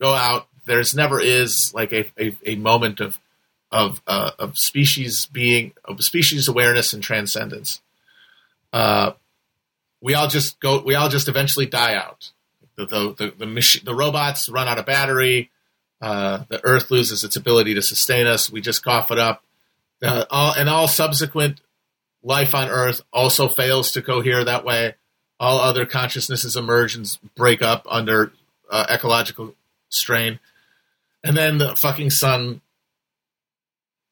[0.00, 0.46] go out.
[0.66, 3.18] There's never is like a, a, a moment of
[3.72, 7.80] of uh, of species being of species awareness and transcendence.
[8.72, 9.12] Uh,
[10.00, 10.82] we all just go.
[10.82, 12.30] We all just eventually die out.
[12.76, 15.50] The the the, the, the robots run out of battery.
[16.02, 18.50] Uh, the Earth loses its ability to sustain us.
[18.50, 19.44] We just cough it up.
[20.02, 21.60] all, and all subsequent
[22.24, 24.94] life on Earth also fails to cohere that way.
[25.38, 28.32] All other consciousnesses emerge and break up under
[28.68, 29.54] uh, ecological
[29.90, 30.40] strain.
[31.22, 32.62] And then the fucking sun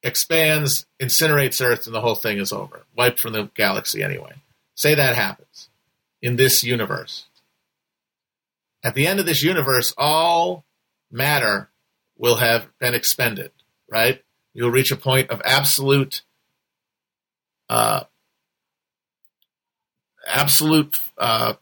[0.04, 2.84] expands, incinerates Earth, and the whole thing is over.
[2.96, 4.34] Wiped from the galaxy anyway.
[4.76, 5.68] Say that happens
[6.22, 7.26] in this universe.
[8.84, 10.64] At the end of this universe, all
[11.10, 11.68] matter
[12.20, 13.50] will have been expended,
[13.90, 14.22] right?
[14.52, 16.20] You'll reach a point of absolute,
[17.70, 18.02] uh,
[20.26, 21.54] absolute uh,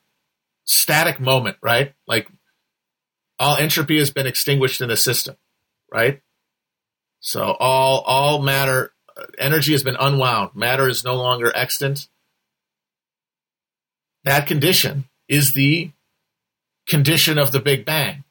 [0.65, 1.95] static moment, right?
[2.09, 2.29] Like
[3.39, 5.37] all entropy has been extinguished in the system,
[5.93, 6.21] right?
[7.21, 8.93] So all all matter,
[9.39, 10.51] energy has been unwound.
[10.57, 12.09] Matter is no longer extant.
[14.25, 15.93] That condition is the
[16.89, 18.25] condition of the Big Bang.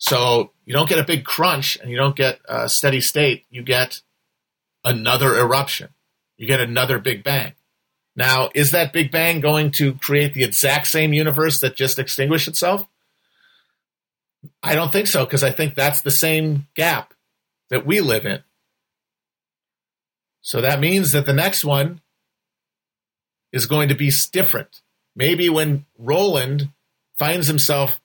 [0.00, 3.44] So you don't get a big crunch and you don't get a steady state.
[3.50, 4.00] You get
[4.82, 5.90] another eruption.
[6.38, 7.52] You get another Big Bang.
[8.16, 12.48] Now, is that Big Bang going to create the exact same universe that just extinguished
[12.48, 12.88] itself?
[14.62, 17.12] I don't think so, because I think that's the same gap
[17.68, 18.42] that we live in.
[20.40, 22.00] So that means that the next one
[23.52, 24.80] is going to be different.
[25.14, 26.70] Maybe when Roland
[27.18, 28.00] finds himself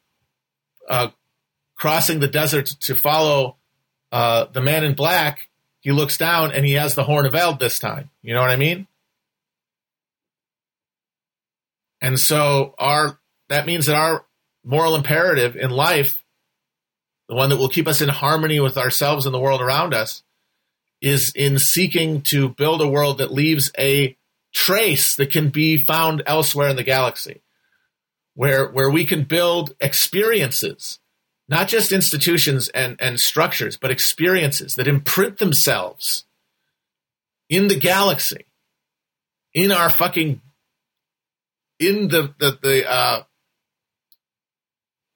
[0.89, 1.09] uh,
[1.75, 3.57] crossing the desert to follow
[4.11, 5.49] uh, the man in black,
[5.79, 8.09] he looks down and he has the horn of Eld this time.
[8.21, 8.87] You know what I mean?
[12.01, 13.19] And so our
[13.49, 14.25] that means that our
[14.63, 16.23] moral imperative in life,
[17.29, 20.23] the one that will keep us in harmony with ourselves and the world around us,
[21.01, 24.17] is in seeking to build a world that leaves a
[24.53, 27.41] trace that can be found elsewhere in the galaxy,
[28.33, 30.99] where where we can build experiences,
[31.47, 36.25] not just institutions and, and structures, but experiences that imprint themselves
[37.49, 38.45] in the galaxy
[39.53, 40.41] in our fucking
[41.79, 43.23] in the the the uh,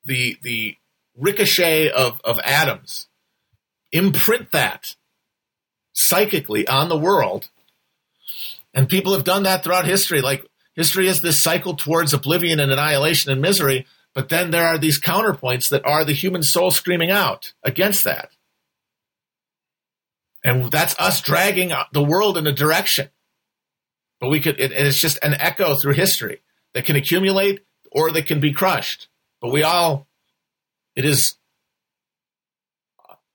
[0.06, 0.76] the the
[1.18, 3.08] ricochet of of atoms,
[3.92, 4.96] imprint that
[5.94, 7.50] psychically on the world,
[8.74, 10.22] and people have done that throughout history.
[10.22, 14.78] Like history is this cycle towards oblivion and annihilation and misery, but then there are
[14.78, 18.32] these counterpoints that are the human soul screaming out against that.
[20.44, 23.10] And that's us dragging the world in a direction.
[24.20, 26.42] But we could, it, it's just an echo through history
[26.74, 29.08] that can accumulate or that can be crushed.
[29.42, 30.08] But we all,
[30.96, 31.36] it is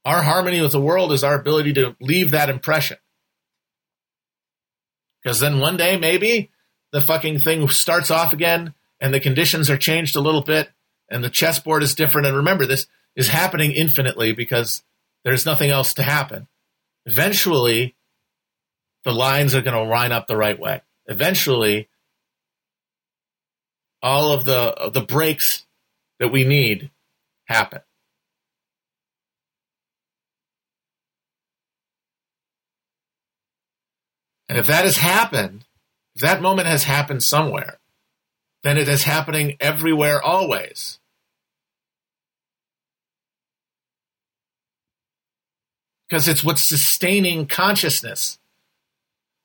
[0.04, 2.98] our harmony with the world is our ability to leave that impression.
[5.22, 6.50] Because then one day, maybe
[6.92, 8.74] the fucking thing starts off again
[9.04, 10.70] and the conditions are changed a little bit
[11.10, 12.26] and the chessboard is different.
[12.26, 14.82] And remember, this is happening infinitely because
[15.26, 16.48] there's nothing else to happen.
[17.04, 17.96] Eventually,
[19.04, 20.80] the lines are going to line up the right way.
[21.04, 21.90] Eventually,
[24.02, 25.66] all of the the breaks
[26.18, 26.90] that we need
[27.44, 27.82] happen.
[34.48, 35.66] And if that has happened,
[36.14, 37.80] if that moment has happened somewhere,
[38.64, 40.98] then it is happening everywhere always.
[46.08, 48.38] Because it's what's sustaining consciousness.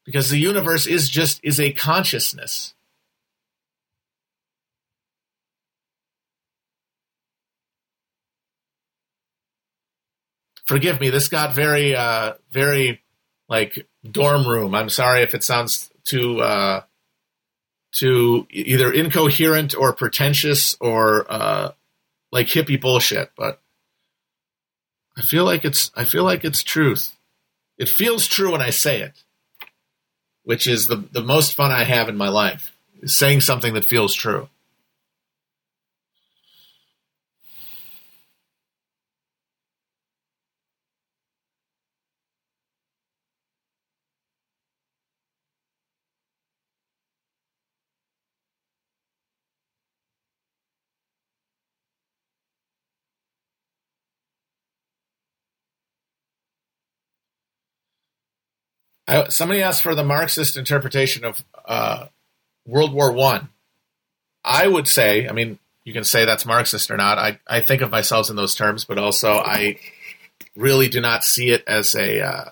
[0.05, 2.73] Because the universe is just is a consciousness.
[10.65, 13.01] Forgive me, this got very uh very
[13.49, 14.73] like dorm room.
[14.75, 16.83] I'm sorry if it sounds too uh
[17.91, 21.71] to either incoherent or pretentious or uh,
[22.31, 23.61] like hippie bullshit, but
[25.17, 27.15] I feel like it's I feel like it's truth.
[27.77, 29.23] It feels true when I say it,
[30.43, 32.71] which is the the most fun I have in my life,
[33.05, 34.49] saying something that feels true.
[59.09, 62.07] I, somebody asked for the Marxist interpretation of uh,
[62.65, 63.49] World War One.
[64.43, 64.65] I.
[64.65, 67.17] I would say, I mean, you can say that's Marxist or not.
[67.17, 69.79] I, I think of myself in those terms, but also I
[70.55, 72.45] really do not see it as a uh,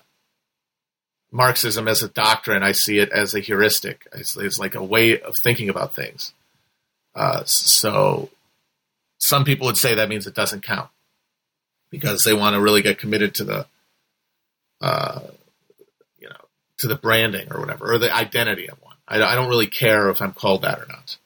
[1.30, 2.62] Marxism as a doctrine.
[2.62, 4.06] I see it as a heuristic.
[4.12, 6.32] It's, it's like a way of thinking about things.
[7.14, 8.30] Uh, so
[9.18, 10.90] some people would say that means it doesn't count
[11.90, 13.66] because they want to really get committed to the
[14.80, 15.20] uh,
[16.78, 18.96] to the branding or whatever, or the identity of one.
[19.06, 21.18] I, I don't really care if I'm called that or not.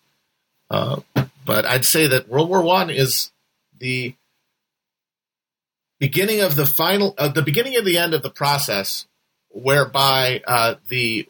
[0.70, 3.30] Uh, but I'd say that World War One is
[3.78, 4.14] the
[5.98, 9.06] beginning of the final, uh, the beginning of the end of the process,
[9.50, 11.28] whereby uh, the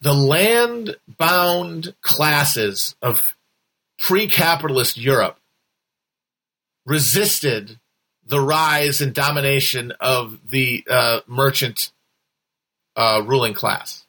[0.00, 3.20] the land bound classes of
[3.98, 5.38] pre capitalist Europe
[6.84, 7.78] resisted
[8.26, 11.92] the rise and domination of the uh, merchant
[12.96, 14.04] uh, ruling class.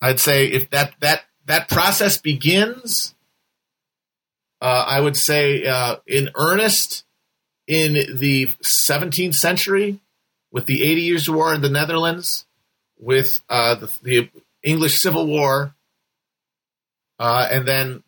[0.00, 3.14] I'd say if that that that process begins,
[4.60, 7.04] uh, I would say uh, in earnest
[7.66, 10.00] in the 17th century
[10.50, 12.44] with the 80 Years' War in the Netherlands,
[12.98, 14.30] with uh, the, the,
[14.62, 15.74] English Civil War,
[17.18, 18.02] uh, and then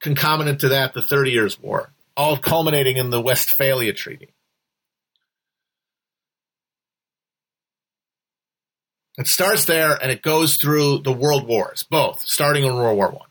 [0.00, 1.90] concomitant to that, the Thirty Years' War
[2.20, 4.34] all culminating in the Westphalia Treaty.
[9.16, 13.10] It starts there and it goes through the world wars, both, starting in World War
[13.10, 13.28] One,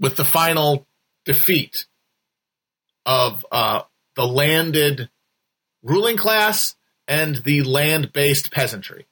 [0.00, 0.86] with the final
[1.26, 1.84] defeat
[3.04, 3.82] of uh,
[4.16, 5.10] the landed
[5.82, 6.74] ruling class
[7.06, 9.06] and the land based peasantry.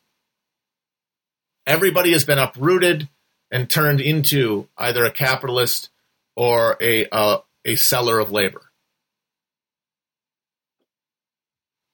[1.66, 3.11] Everybody has been uprooted
[3.51, 5.90] and turned into either a capitalist
[6.34, 8.62] or a, uh, a seller of labor.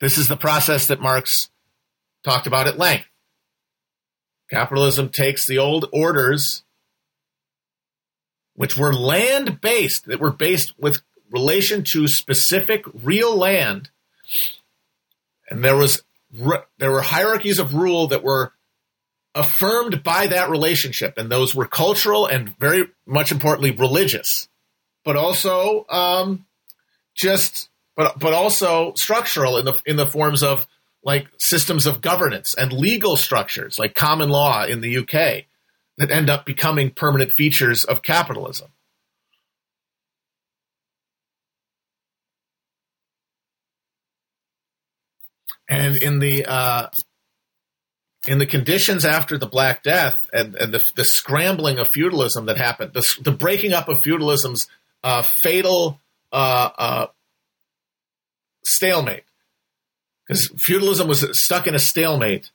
[0.00, 1.50] This is the process that Marx
[2.24, 3.08] talked about at length.
[4.50, 6.64] Capitalism takes the old orders,
[8.54, 13.90] which were land based, that were based with relation to specific real land,
[15.50, 16.02] and there was
[16.78, 18.52] there were hierarchies of rule that were
[19.34, 24.47] affirmed by that relationship, and those were cultural and very much importantly religious
[25.08, 26.44] but also um,
[27.16, 30.66] just but but also structural in the in the forms of
[31.02, 35.46] like systems of governance and legal structures like common law in the UK
[35.96, 38.68] that end up becoming permanent features of capitalism.
[45.70, 46.88] And in the uh,
[48.26, 52.58] in the conditions after the Black Death and, and the, the scrambling of feudalism that
[52.58, 54.66] happened, the, the breaking up of feudalism's
[55.04, 56.00] uh, fatal
[56.32, 57.06] uh, uh
[58.64, 59.24] stalemate,
[60.26, 62.50] because feudalism was stuck in a stalemate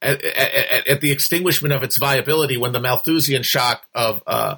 [0.00, 4.56] at, at, at, the extinguishment of its viability when the Malthusian shock of uh,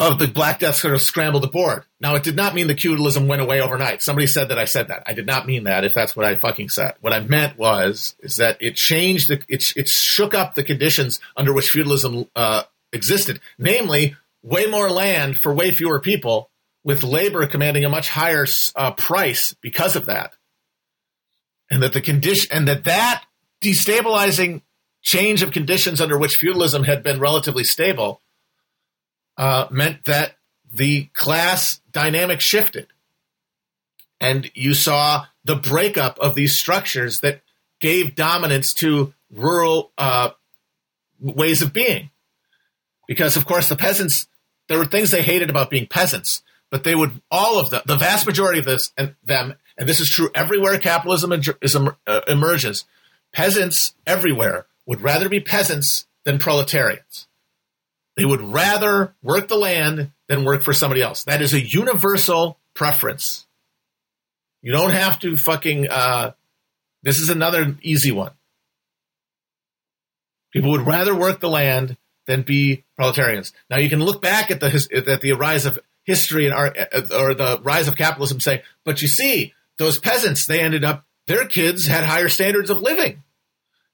[0.00, 1.84] of the Black Death sort of scrambled the board.
[2.00, 4.02] Now, it did not mean the feudalism went away overnight.
[4.02, 5.02] Somebody said that I said that.
[5.04, 5.84] I did not mean that.
[5.84, 9.42] If that's what I fucking said, what I meant was is that it changed the
[9.48, 12.62] it it shook up the conditions under which feudalism uh,
[12.92, 16.50] existed, namely way more land for way fewer people,
[16.82, 20.34] with labor commanding a much higher uh, price because of that,
[21.70, 23.24] and that the condition and that that
[23.62, 24.62] destabilizing
[25.02, 28.20] change of conditions under which feudalism had been relatively stable
[29.36, 30.36] uh, meant that
[30.72, 32.86] the class dynamic shifted.
[34.20, 37.40] And you saw the breakup of these structures that
[37.80, 40.30] gave dominance to rural uh,
[41.18, 42.09] ways of being.
[43.10, 44.28] Because, of course, the peasants,
[44.68, 47.96] there were things they hated about being peasants, but they would, all of them, the
[47.96, 52.84] vast majority of this and them, and this is true everywhere capitalism is, uh, emerges,
[53.32, 57.26] peasants everywhere would rather be peasants than proletarians.
[58.16, 61.24] They would rather work the land than work for somebody else.
[61.24, 63.44] That is a universal preference.
[64.62, 65.88] You don't have to fucking.
[65.90, 66.30] Uh,
[67.02, 68.32] this is another easy one.
[70.52, 71.96] People would rather work the land
[72.30, 73.52] than be proletarians.
[73.68, 77.02] Now you can look back at the at the rise of history and art, uh,
[77.12, 81.46] or the rise of capitalism, say, but you see, those peasants, they ended up their
[81.46, 83.22] kids had higher standards of living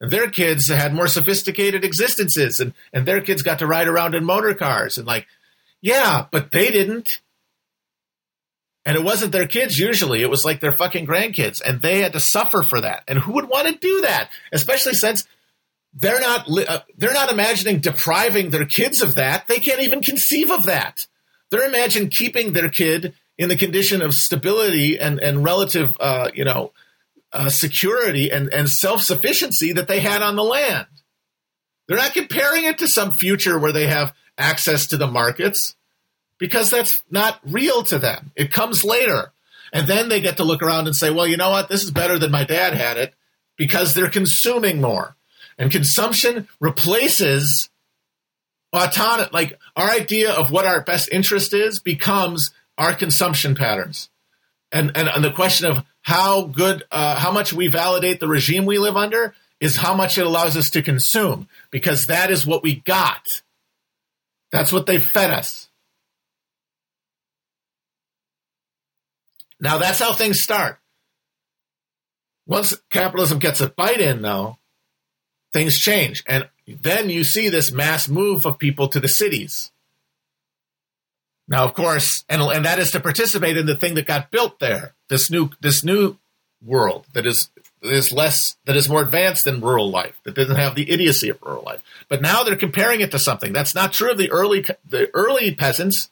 [0.01, 4.15] And their kids had more sophisticated existences and, and their kids got to ride around
[4.15, 5.27] in motor cars and like,
[5.81, 7.21] yeah, but they didn't.
[8.85, 10.23] And it wasn't their kids usually.
[10.23, 13.03] It was like their fucking grandkids and they had to suffer for that.
[13.09, 14.31] And who would want to do that?
[14.53, 15.27] Especially since
[15.99, 19.49] they're not, uh, they're not imagining depriving their kids of that.
[19.49, 21.07] They can't even conceive of that.
[21.51, 26.45] They're imagining keeping their kid in the condition of stability and, and relative, uh, you
[26.45, 26.73] know,
[27.33, 30.87] uh, security and, and self sufficiency that they had on the land.
[31.87, 35.77] They're not comparing it to some future where they have access to the markets
[36.39, 38.33] because that's not real to them.
[38.37, 39.33] It comes later.
[39.73, 41.69] And then they get to look around and say, well, you know what?
[41.69, 43.15] This is better than my dad had it
[43.57, 45.17] because they're consuming more.
[45.59, 47.71] And consumption replaces
[48.73, 49.31] autonomy.
[49.33, 54.11] Like our idea of what our best interest is becomes our consumption patterns.
[54.73, 58.67] And, and, and the question of how good, uh, how much we validate the regime
[58.67, 62.63] we live under is how much it allows us to consume because that is what
[62.63, 63.43] we got.
[64.53, 65.69] That's what they fed us.
[69.59, 70.79] Now that's how things start.
[72.47, 74.59] Once capitalism gets a bite in, though,
[75.57, 76.23] things change.
[76.27, 79.71] And then you see this mass move of people to the cities.
[81.49, 84.59] Now, of course, and, and that is to participate in the thing that got built
[84.59, 86.17] there this new this new
[86.65, 87.51] world that is
[87.83, 91.41] is less that is more advanced than rural life that doesn't have the idiocy of
[91.43, 94.65] rural life but now they're comparing it to something that's not true of the early
[94.89, 96.09] the early peasants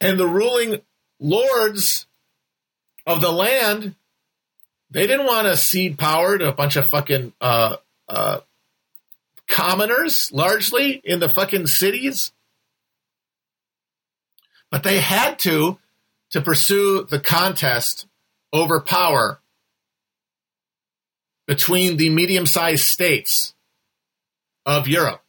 [0.00, 0.82] and the ruling
[1.18, 2.06] lords
[3.06, 3.94] of the land
[4.90, 7.76] they didn't want to cede power to a bunch of fucking uh,
[8.08, 8.40] uh,
[9.48, 12.32] commoners largely in the fucking cities
[14.72, 15.78] but they had to
[16.30, 18.06] to pursue the contest
[18.52, 19.40] over power
[21.46, 23.54] between the medium sized states
[24.64, 25.22] of Europe.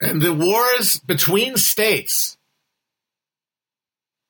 [0.00, 2.36] And the wars between states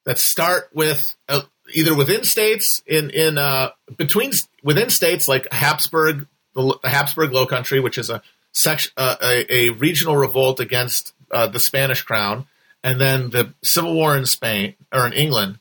[0.04, 1.42] that start with uh,
[1.72, 7.80] either within states in in uh, between within states like Habsburg, the, Habsburg Low Country,
[7.80, 12.46] which is a section, uh, a, a, regional revolt against uh, the Spanish crown,
[12.82, 15.58] and then the civil war in Spain or in England,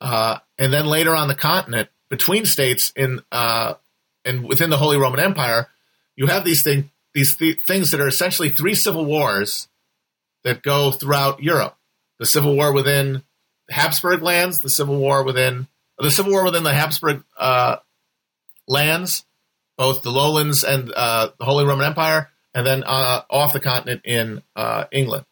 [0.00, 3.74] uh, and then later on the continent between states in uh,
[4.24, 5.68] and within the Holy Roman Empire,
[6.16, 6.86] you have these things
[7.16, 9.68] these th- things that are essentially three civil wars
[10.44, 11.74] that go throughout Europe.
[12.18, 13.22] The civil war within
[13.70, 15.66] Habsburg lands, the civil war within
[15.98, 17.76] the civil war within the Habsburg uh,
[18.68, 19.24] lands,
[19.78, 24.02] both the lowlands and uh, the Holy Roman Empire, and then uh, off the continent
[24.04, 25.24] in uh, England.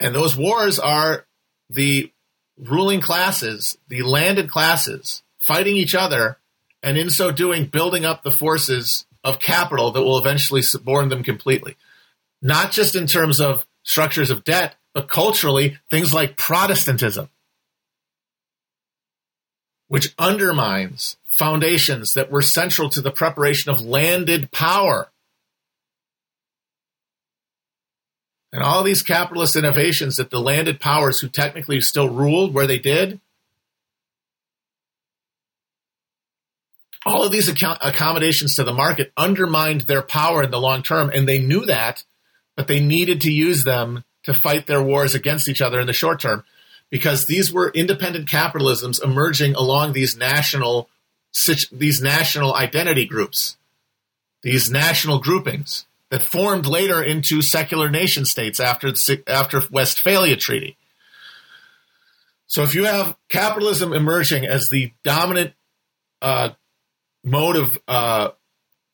[0.00, 1.26] And those wars are
[1.68, 2.10] the
[2.58, 6.39] ruling classes, the landed classes, fighting each other,
[6.82, 11.22] and in so doing, building up the forces of capital that will eventually suborn them
[11.22, 11.76] completely.
[12.42, 17.28] Not just in terms of structures of debt, but culturally, things like Protestantism,
[19.88, 25.10] which undermines foundations that were central to the preparation of landed power.
[28.52, 32.78] And all these capitalist innovations that the landed powers who technically still ruled where they
[32.78, 33.20] did,
[37.06, 41.26] all of these accommodations to the market undermined their power in the long term, and
[41.26, 42.04] they knew that,
[42.56, 45.92] but they needed to use them to fight their wars against each other in the
[45.92, 46.44] short term
[46.90, 50.88] because these were independent capitalisms emerging along these national
[51.70, 53.56] these national identity groups,
[54.42, 58.92] these national groupings that formed later into secular nation states after
[59.26, 60.76] after Westphalia Treaty.
[62.48, 65.52] So if you have capitalism emerging as the dominant
[66.20, 66.50] uh,
[67.24, 68.30] mode of uh,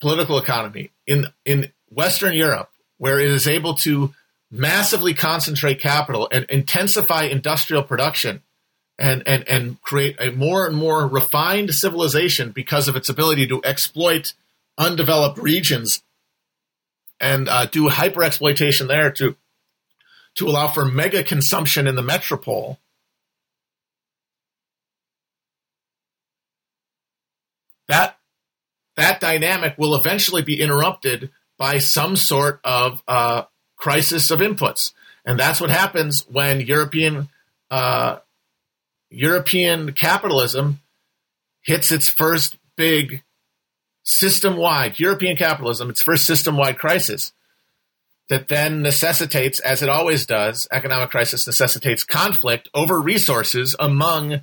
[0.00, 4.12] political economy in in Western Europe, where it is able to
[4.50, 8.42] massively concentrate capital and intensify industrial production
[8.98, 13.62] and, and, and create a more and more refined civilization because of its ability to
[13.64, 14.32] exploit
[14.78, 16.02] undeveloped regions
[17.20, 19.36] and uh, do hyper exploitation there to
[20.34, 22.78] to allow for mega consumption in the metropole.
[27.88, 28.15] That
[28.96, 33.42] that dynamic will eventually be interrupted by some sort of uh,
[33.76, 34.92] crisis of inputs,
[35.24, 37.28] and that's what happens when European
[37.70, 38.18] uh,
[39.10, 40.80] European capitalism
[41.62, 43.22] hits its first big
[44.02, 47.32] system wide European capitalism, its first system wide crisis
[48.28, 54.40] that then necessitates, as it always does, economic crisis necessitates conflict over resources among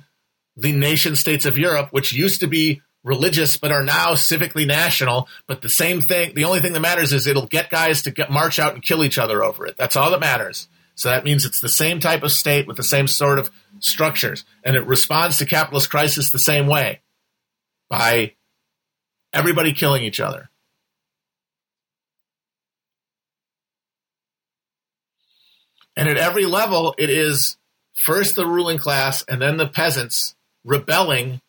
[0.56, 5.28] the nation states of Europe, which used to be religious but are now civically national.
[5.46, 8.30] But the same thing, the only thing that matters is it'll get guys to get,
[8.30, 9.76] march out and kill each other over it.
[9.76, 10.68] That's all that matters.
[10.96, 13.50] So that means it's the same type of state with the same sort of
[13.80, 17.00] structures, and it responds to capitalist crisis the same way
[17.90, 18.34] by
[19.32, 20.50] everybody killing each other.
[25.96, 27.56] And at every level, it is
[28.04, 30.34] first the ruling class and then the peasants
[30.64, 31.40] rebelling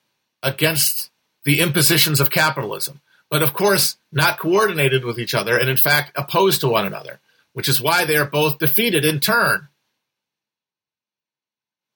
[0.44, 1.10] against
[1.46, 3.02] the impositions of capitalism.
[3.30, 7.20] But of course, not coordinated with each other and in fact opposed to one another,
[7.54, 9.70] which is why they are both defeated in turn.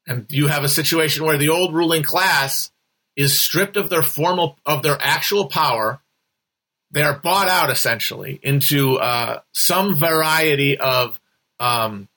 [0.07, 2.71] And you have a situation where the old ruling class
[3.15, 6.01] is stripped of their formal, of their actual power.
[6.91, 11.19] They are bought out essentially into uh, some variety of
[11.59, 12.07] um,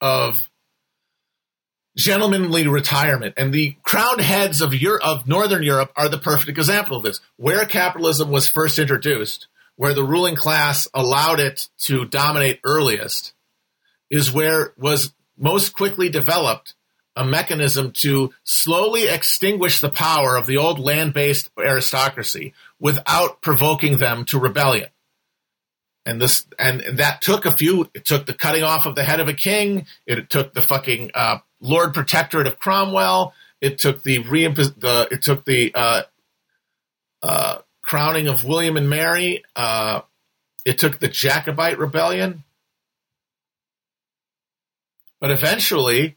[0.00, 0.48] of
[1.96, 3.34] gentlemanly retirement.
[3.36, 7.20] And the crowned heads of Europe, of Northern Europe are the perfect example of this.
[7.36, 13.32] Where capitalism was first introduced, where the ruling class allowed it to dominate earliest,
[14.10, 16.74] is where was most quickly developed
[17.16, 24.24] a mechanism to slowly extinguish the power of the old land-based aristocracy without provoking them
[24.26, 24.88] to rebellion.
[26.06, 27.90] And this and that took a few.
[27.92, 29.86] It took the cutting off of the head of a king.
[30.06, 33.34] It took the fucking uh, Lord Protectorate of Cromwell.
[33.60, 36.02] It took the reimpos- the it took the uh,
[37.24, 39.42] uh, crowning of William and Mary.
[39.56, 40.02] Uh,
[40.64, 42.44] it took the Jacobite rebellion.
[45.20, 46.16] But eventually,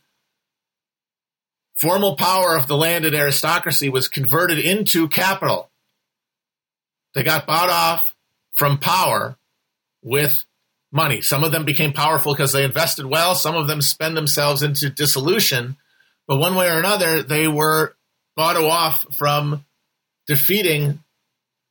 [1.82, 5.72] formal power of the landed aristocracy was converted into capital.
[7.16, 8.16] They got bought off
[8.54, 9.39] from power
[10.02, 10.32] with
[10.92, 11.22] money.
[11.22, 13.36] Some of them became powerful because they invested well.
[13.36, 15.78] Some of them spend themselves into dissolution.
[16.28, 17.96] But one way or another, they were
[18.36, 19.66] bought off from
[20.28, 21.04] defeating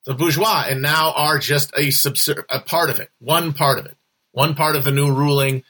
[0.05, 3.87] the bourgeois and now are just a, subser- a part of it, one part of
[3.87, 3.97] it,
[4.33, 5.65] one part of the new ruling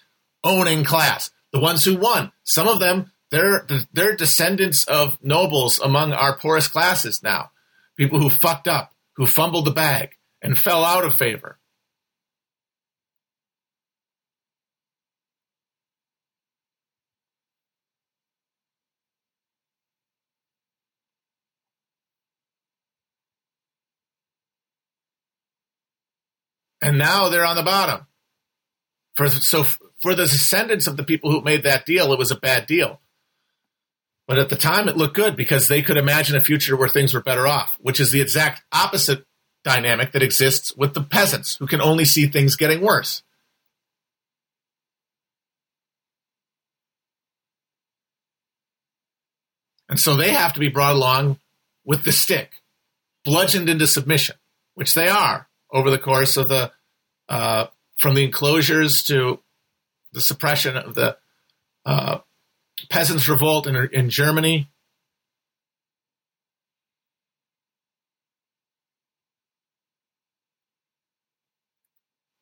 [0.45, 2.33] owning class the ones who won.
[2.45, 7.51] Some of them, they're they're descendants of nobles among our poorest classes now.
[7.97, 10.11] People who fucked up, who fumbled the bag
[10.43, 11.59] and fell out of favor.
[26.81, 28.07] And now they're on the bottom.
[29.17, 29.65] For, so
[30.01, 33.01] for the descendants of the people who made that deal, it was a bad deal.
[34.29, 37.15] But at the time, it looked good because they could imagine a future where things
[37.15, 39.25] were better off, which is the exact opposite
[39.65, 43.23] dynamic that exists with the peasants who can only see things getting worse.
[49.89, 51.39] And so they have to be brought along
[51.85, 52.53] with the stick,
[53.25, 54.37] bludgeoned into submission,
[54.75, 56.73] which they are over the course of the,
[57.29, 57.67] uh,
[57.99, 59.41] from the enclosures to
[60.13, 61.17] the suppression of the
[61.85, 62.19] uh,
[62.91, 64.71] peasants' revolt in, in Germany.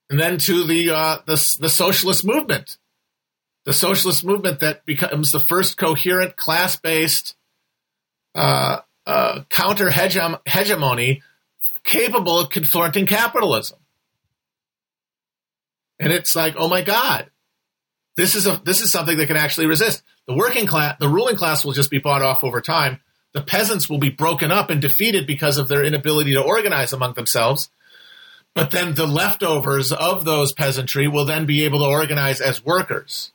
[0.09, 2.79] And then to the, uh, the the socialist movement,
[3.64, 7.35] the socialist movement that becomes the first coherent class based
[8.37, 11.22] uh, uh, counter hegemony
[11.87, 13.78] capable of confronting capitalism.
[15.99, 17.30] And it's like, oh my God,
[18.16, 20.03] this is a this is something that can actually resist.
[20.26, 23.01] The working class, the ruling class will just be bought off over time.
[23.32, 27.14] The peasants will be broken up and defeated because of their inability to organize among
[27.14, 27.70] themselves.
[28.55, 33.32] But then the leftovers of those peasantry will then be able to organize as workers.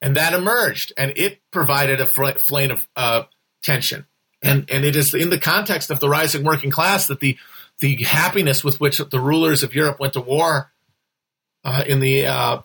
[0.00, 3.22] And that emerged, and it provided a flame of uh,
[3.62, 4.06] tension.
[4.42, 7.36] And, and it is in the context of the rising working class that the,
[7.84, 10.72] the happiness with which the rulers of Europe went to war
[11.64, 12.62] uh, in the uh,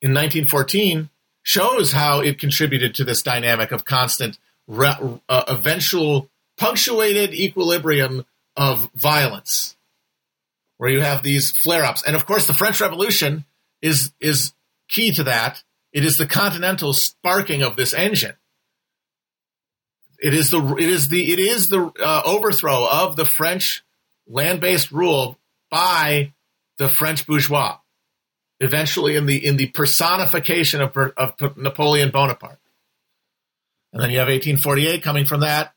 [0.00, 1.10] in 1914
[1.42, 8.24] shows how it contributed to this dynamic of constant, re- uh, eventual, punctuated equilibrium
[8.56, 9.76] of violence,
[10.78, 12.02] where you have these flare-ups.
[12.06, 13.44] And of course, the French Revolution
[13.82, 14.54] is is
[14.88, 15.62] key to that.
[15.92, 18.36] It is the continental sparking of this engine.
[20.18, 23.83] It is the it is the it is the uh, overthrow of the French
[24.26, 25.38] land-based rule
[25.70, 26.32] by
[26.78, 27.78] the French bourgeois
[28.60, 32.58] eventually in the in the personification of, of Napoleon Bonaparte.
[33.92, 35.72] And then you have 1848 coming from that,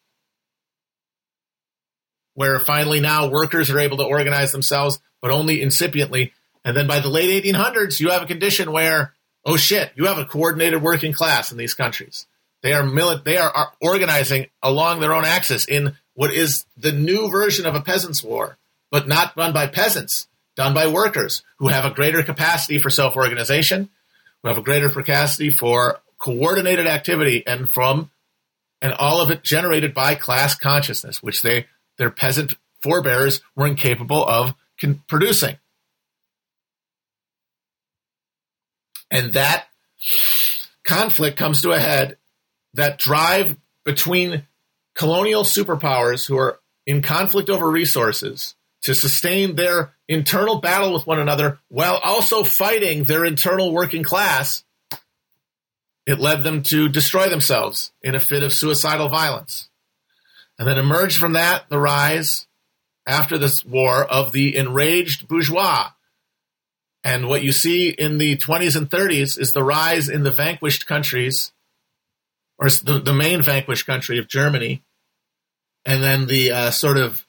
[2.34, 6.32] where finally now workers are able to organize themselves, but only incipiently.
[6.66, 9.14] And then by the late 1800s, you have a condition where,
[9.45, 12.26] oh shit, you have a coordinated working class in these countries.
[12.64, 16.91] They are mili- they are, are organizing along their own axis in what is the
[16.91, 18.57] new version of a peasants' war,
[18.89, 23.15] but not run by peasants done by workers who have a greater capacity for self
[23.15, 23.89] organization,
[24.41, 28.09] who have a greater capacity for coordinated activity, and from
[28.82, 31.68] and all of it generated by class consciousness, which they
[31.99, 35.57] their peasant forebears were incapable of con- producing.
[39.11, 39.68] And that
[40.84, 42.18] conflict comes to a head.
[42.74, 44.47] That drive between
[44.98, 51.20] colonial superpowers who are in conflict over resources to sustain their internal battle with one
[51.20, 54.64] another while also fighting their internal working class,
[56.06, 59.70] it led them to destroy themselves in a fit of suicidal violence.
[60.58, 62.48] And then emerged from that the rise
[63.06, 65.89] after this war of the enraged bourgeois.
[67.04, 70.88] And what you see in the 20s and 30s is the rise in the vanquished
[70.88, 71.52] countries,
[72.58, 74.82] or the, the main vanquished country of Germany,
[75.88, 77.25] and then the uh, sort of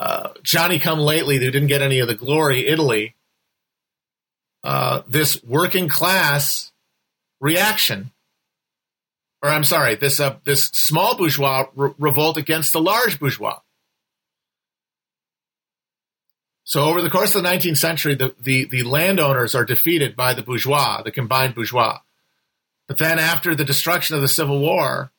[0.00, 3.14] uh, Johnny come lately who didn't get any of the glory, Italy,
[4.64, 6.72] uh, this working class
[7.38, 8.12] reaction,
[9.42, 13.60] or I'm sorry, this uh, this small bourgeois re- revolt against the large bourgeois.
[16.64, 20.34] So over the course of the 19th century, the, the, the landowners are defeated by
[20.34, 22.00] the bourgeois, the combined bourgeois.
[22.88, 25.12] But then after the destruction of the Civil War,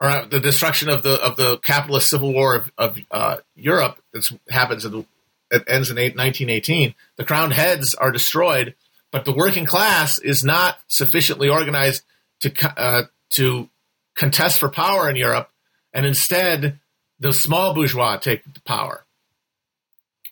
[0.00, 3.98] or uh, the destruction of the of the capitalist civil war of, of uh, Europe
[4.12, 5.06] that happens in the,
[5.50, 6.94] it ends in 1918.
[7.16, 8.74] The crowned heads are destroyed,
[9.10, 12.02] but the working class is not sufficiently organized
[12.40, 13.68] to uh, to
[14.14, 15.50] contest for power in Europe,
[15.92, 16.78] and instead
[17.18, 19.04] the small bourgeois take the power,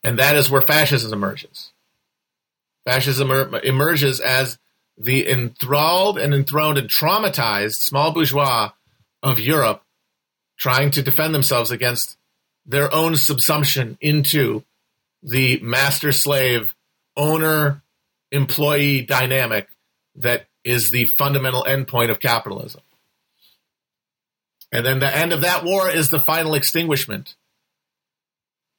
[0.02, 1.72] and that is where fascism emerges.
[2.84, 4.58] Fascism emerges as
[4.98, 8.70] the enthralled and enthroned and traumatized small bourgeois
[9.24, 9.82] of Europe
[10.56, 12.16] trying to defend themselves against
[12.64, 14.62] their own subsumption into
[15.22, 16.76] the master slave
[17.16, 17.82] owner
[18.30, 19.68] employee dynamic
[20.14, 22.82] that is the fundamental endpoint of capitalism.
[24.70, 27.34] And then the end of that war is the final extinguishment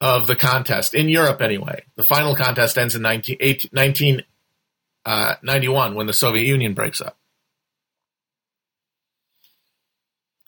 [0.01, 1.83] of the contest, in Europe anyway.
[1.95, 4.25] The final contest ends in 1991
[5.05, 7.17] uh, when the Soviet Union breaks up.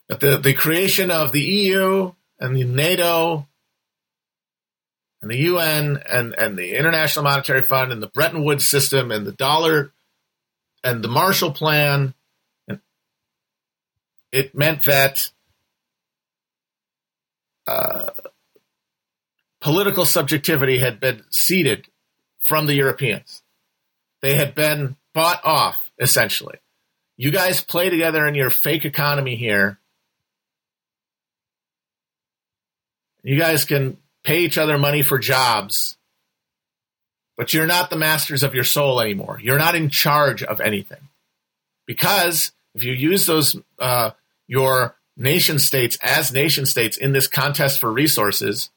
[0.07, 3.47] But the, the creation of the EU and the NATO
[5.21, 9.25] and the UN and, and the International Monetary Fund and the Bretton Woods system and
[9.25, 9.91] the dollar
[10.83, 12.13] and the Marshall Plan,
[12.67, 12.79] and
[14.31, 15.29] it meant that
[17.65, 18.11] uh,
[19.59, 21.87] political subjectivity had been ceded
[22.47, 23.43] from the Europeans.
[24.21, 26.57] They had been bought off, essentially.
[27.17, 29.79] You guys play together in your fake economy here.
[33.27, 35.97] You guys can pay each other money for jobs,
[37.35, 39.37] but you're not the masters of your soul anymore.
[39.43, 41.09] You're not in charge of anything.
[41.85, 44.11] Because if you use those, uh,
[44.47, 48.69] your nation states as nation states in this contest for resources,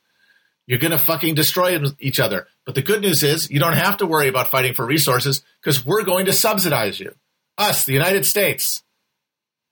[0.67, 2.49] you're going to fucking destroy each other.
[2.67, 5.87] But the good news is you don't have to worry about fighting for resources because
[5.87, 7.15] we're going to subsidize you.
[7.57, 8.83] Us, the United States.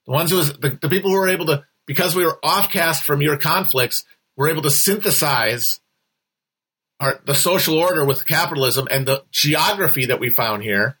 [0.05, 3.01] The ones who was, the, the people who were able to, because we were offcast
[3.01, 4.05] from your conflicts,
[4.39, 5.81] were able to synthesize
[7.01, 10.97] our, the social order with capitalism and the geography that we found here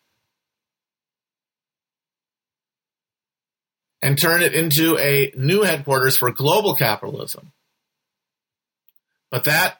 [4.01, 7.53] and turn it into a new headquarters for global capitalism.
[9.31, 9.77] But that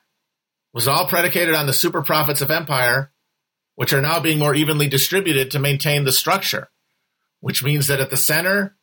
[0.74, 3.12] was all predicated on the super profits of empire,
[3.76, 6.70] which are now being more evenly distributed to maintain the structure,
[7.42, 8.78] which means that at the center,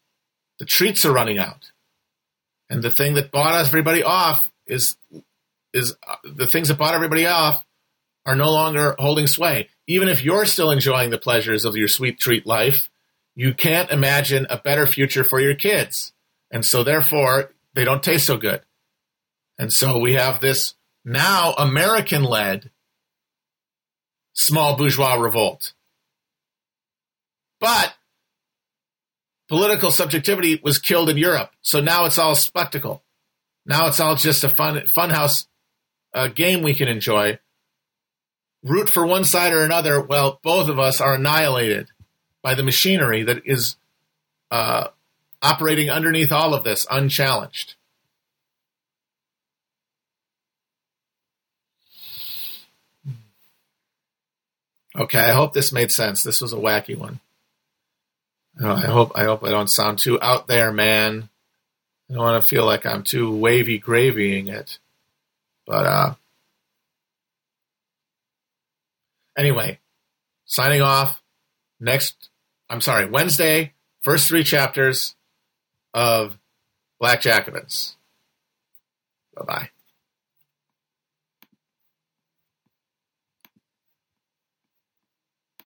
[0.59, 1.71] the treats are running out.
[2.69, 4.97] And the thing that bought everybody off is
[5.73, 7.65] is uh, the things that bought everybody off
[8.25, 9.69] are no longer holding sway.
[9.87, 12.91] Even if you're still enjoying the pleasures of your sweet treat life,
[13.35, 16.13] you can't imagine a better future for your kids.
[16.51, 18.63] And so therefore, they don't taste so good.
[19.59, 22.71] And so we have this now American led
[24.33, 25.73] small bourgeois revolt.
[27.61, 27.95] But
[29.49, 31.53] political subjectivity was killed in Europe.
[31.63, 33.03] So now it's all spectacle.
[33.67, 35.47] Now it's all just a fun funhouse
[36.15, 37.39] uh, game we can enjoy.
[38.63, 40.01] Root for one side or another.
[40.01, 41.89] Well, both of us are annihilated
[42.43, 43.77] by the machinery that is
[44.51, 44.89] uh,
[45.43, 47.75] operating underneath all of this unchallenged.
[54.99, 56.23] Okay, I hope this made sense.
[56.23, 57.21] This was a wacky one.
[58.59, 61.29] Oh, I hope I hope I don't sound too out there, man.
[62.09, 64.79] I don't want to feel like I'm too wavy gravying it.
[65.67, 66.15] But uh
[69.37, 69.79] anyway,
[70.45, 71.21] signing off.
[71.81, 72.29] Next
[72.71, 75.15] I'm sorry, Wednesday, first three chapters
[75.95, 76.39] of
[76.99, 77.97] Black Jacobins.
[79.35, 79.71] Bye bye.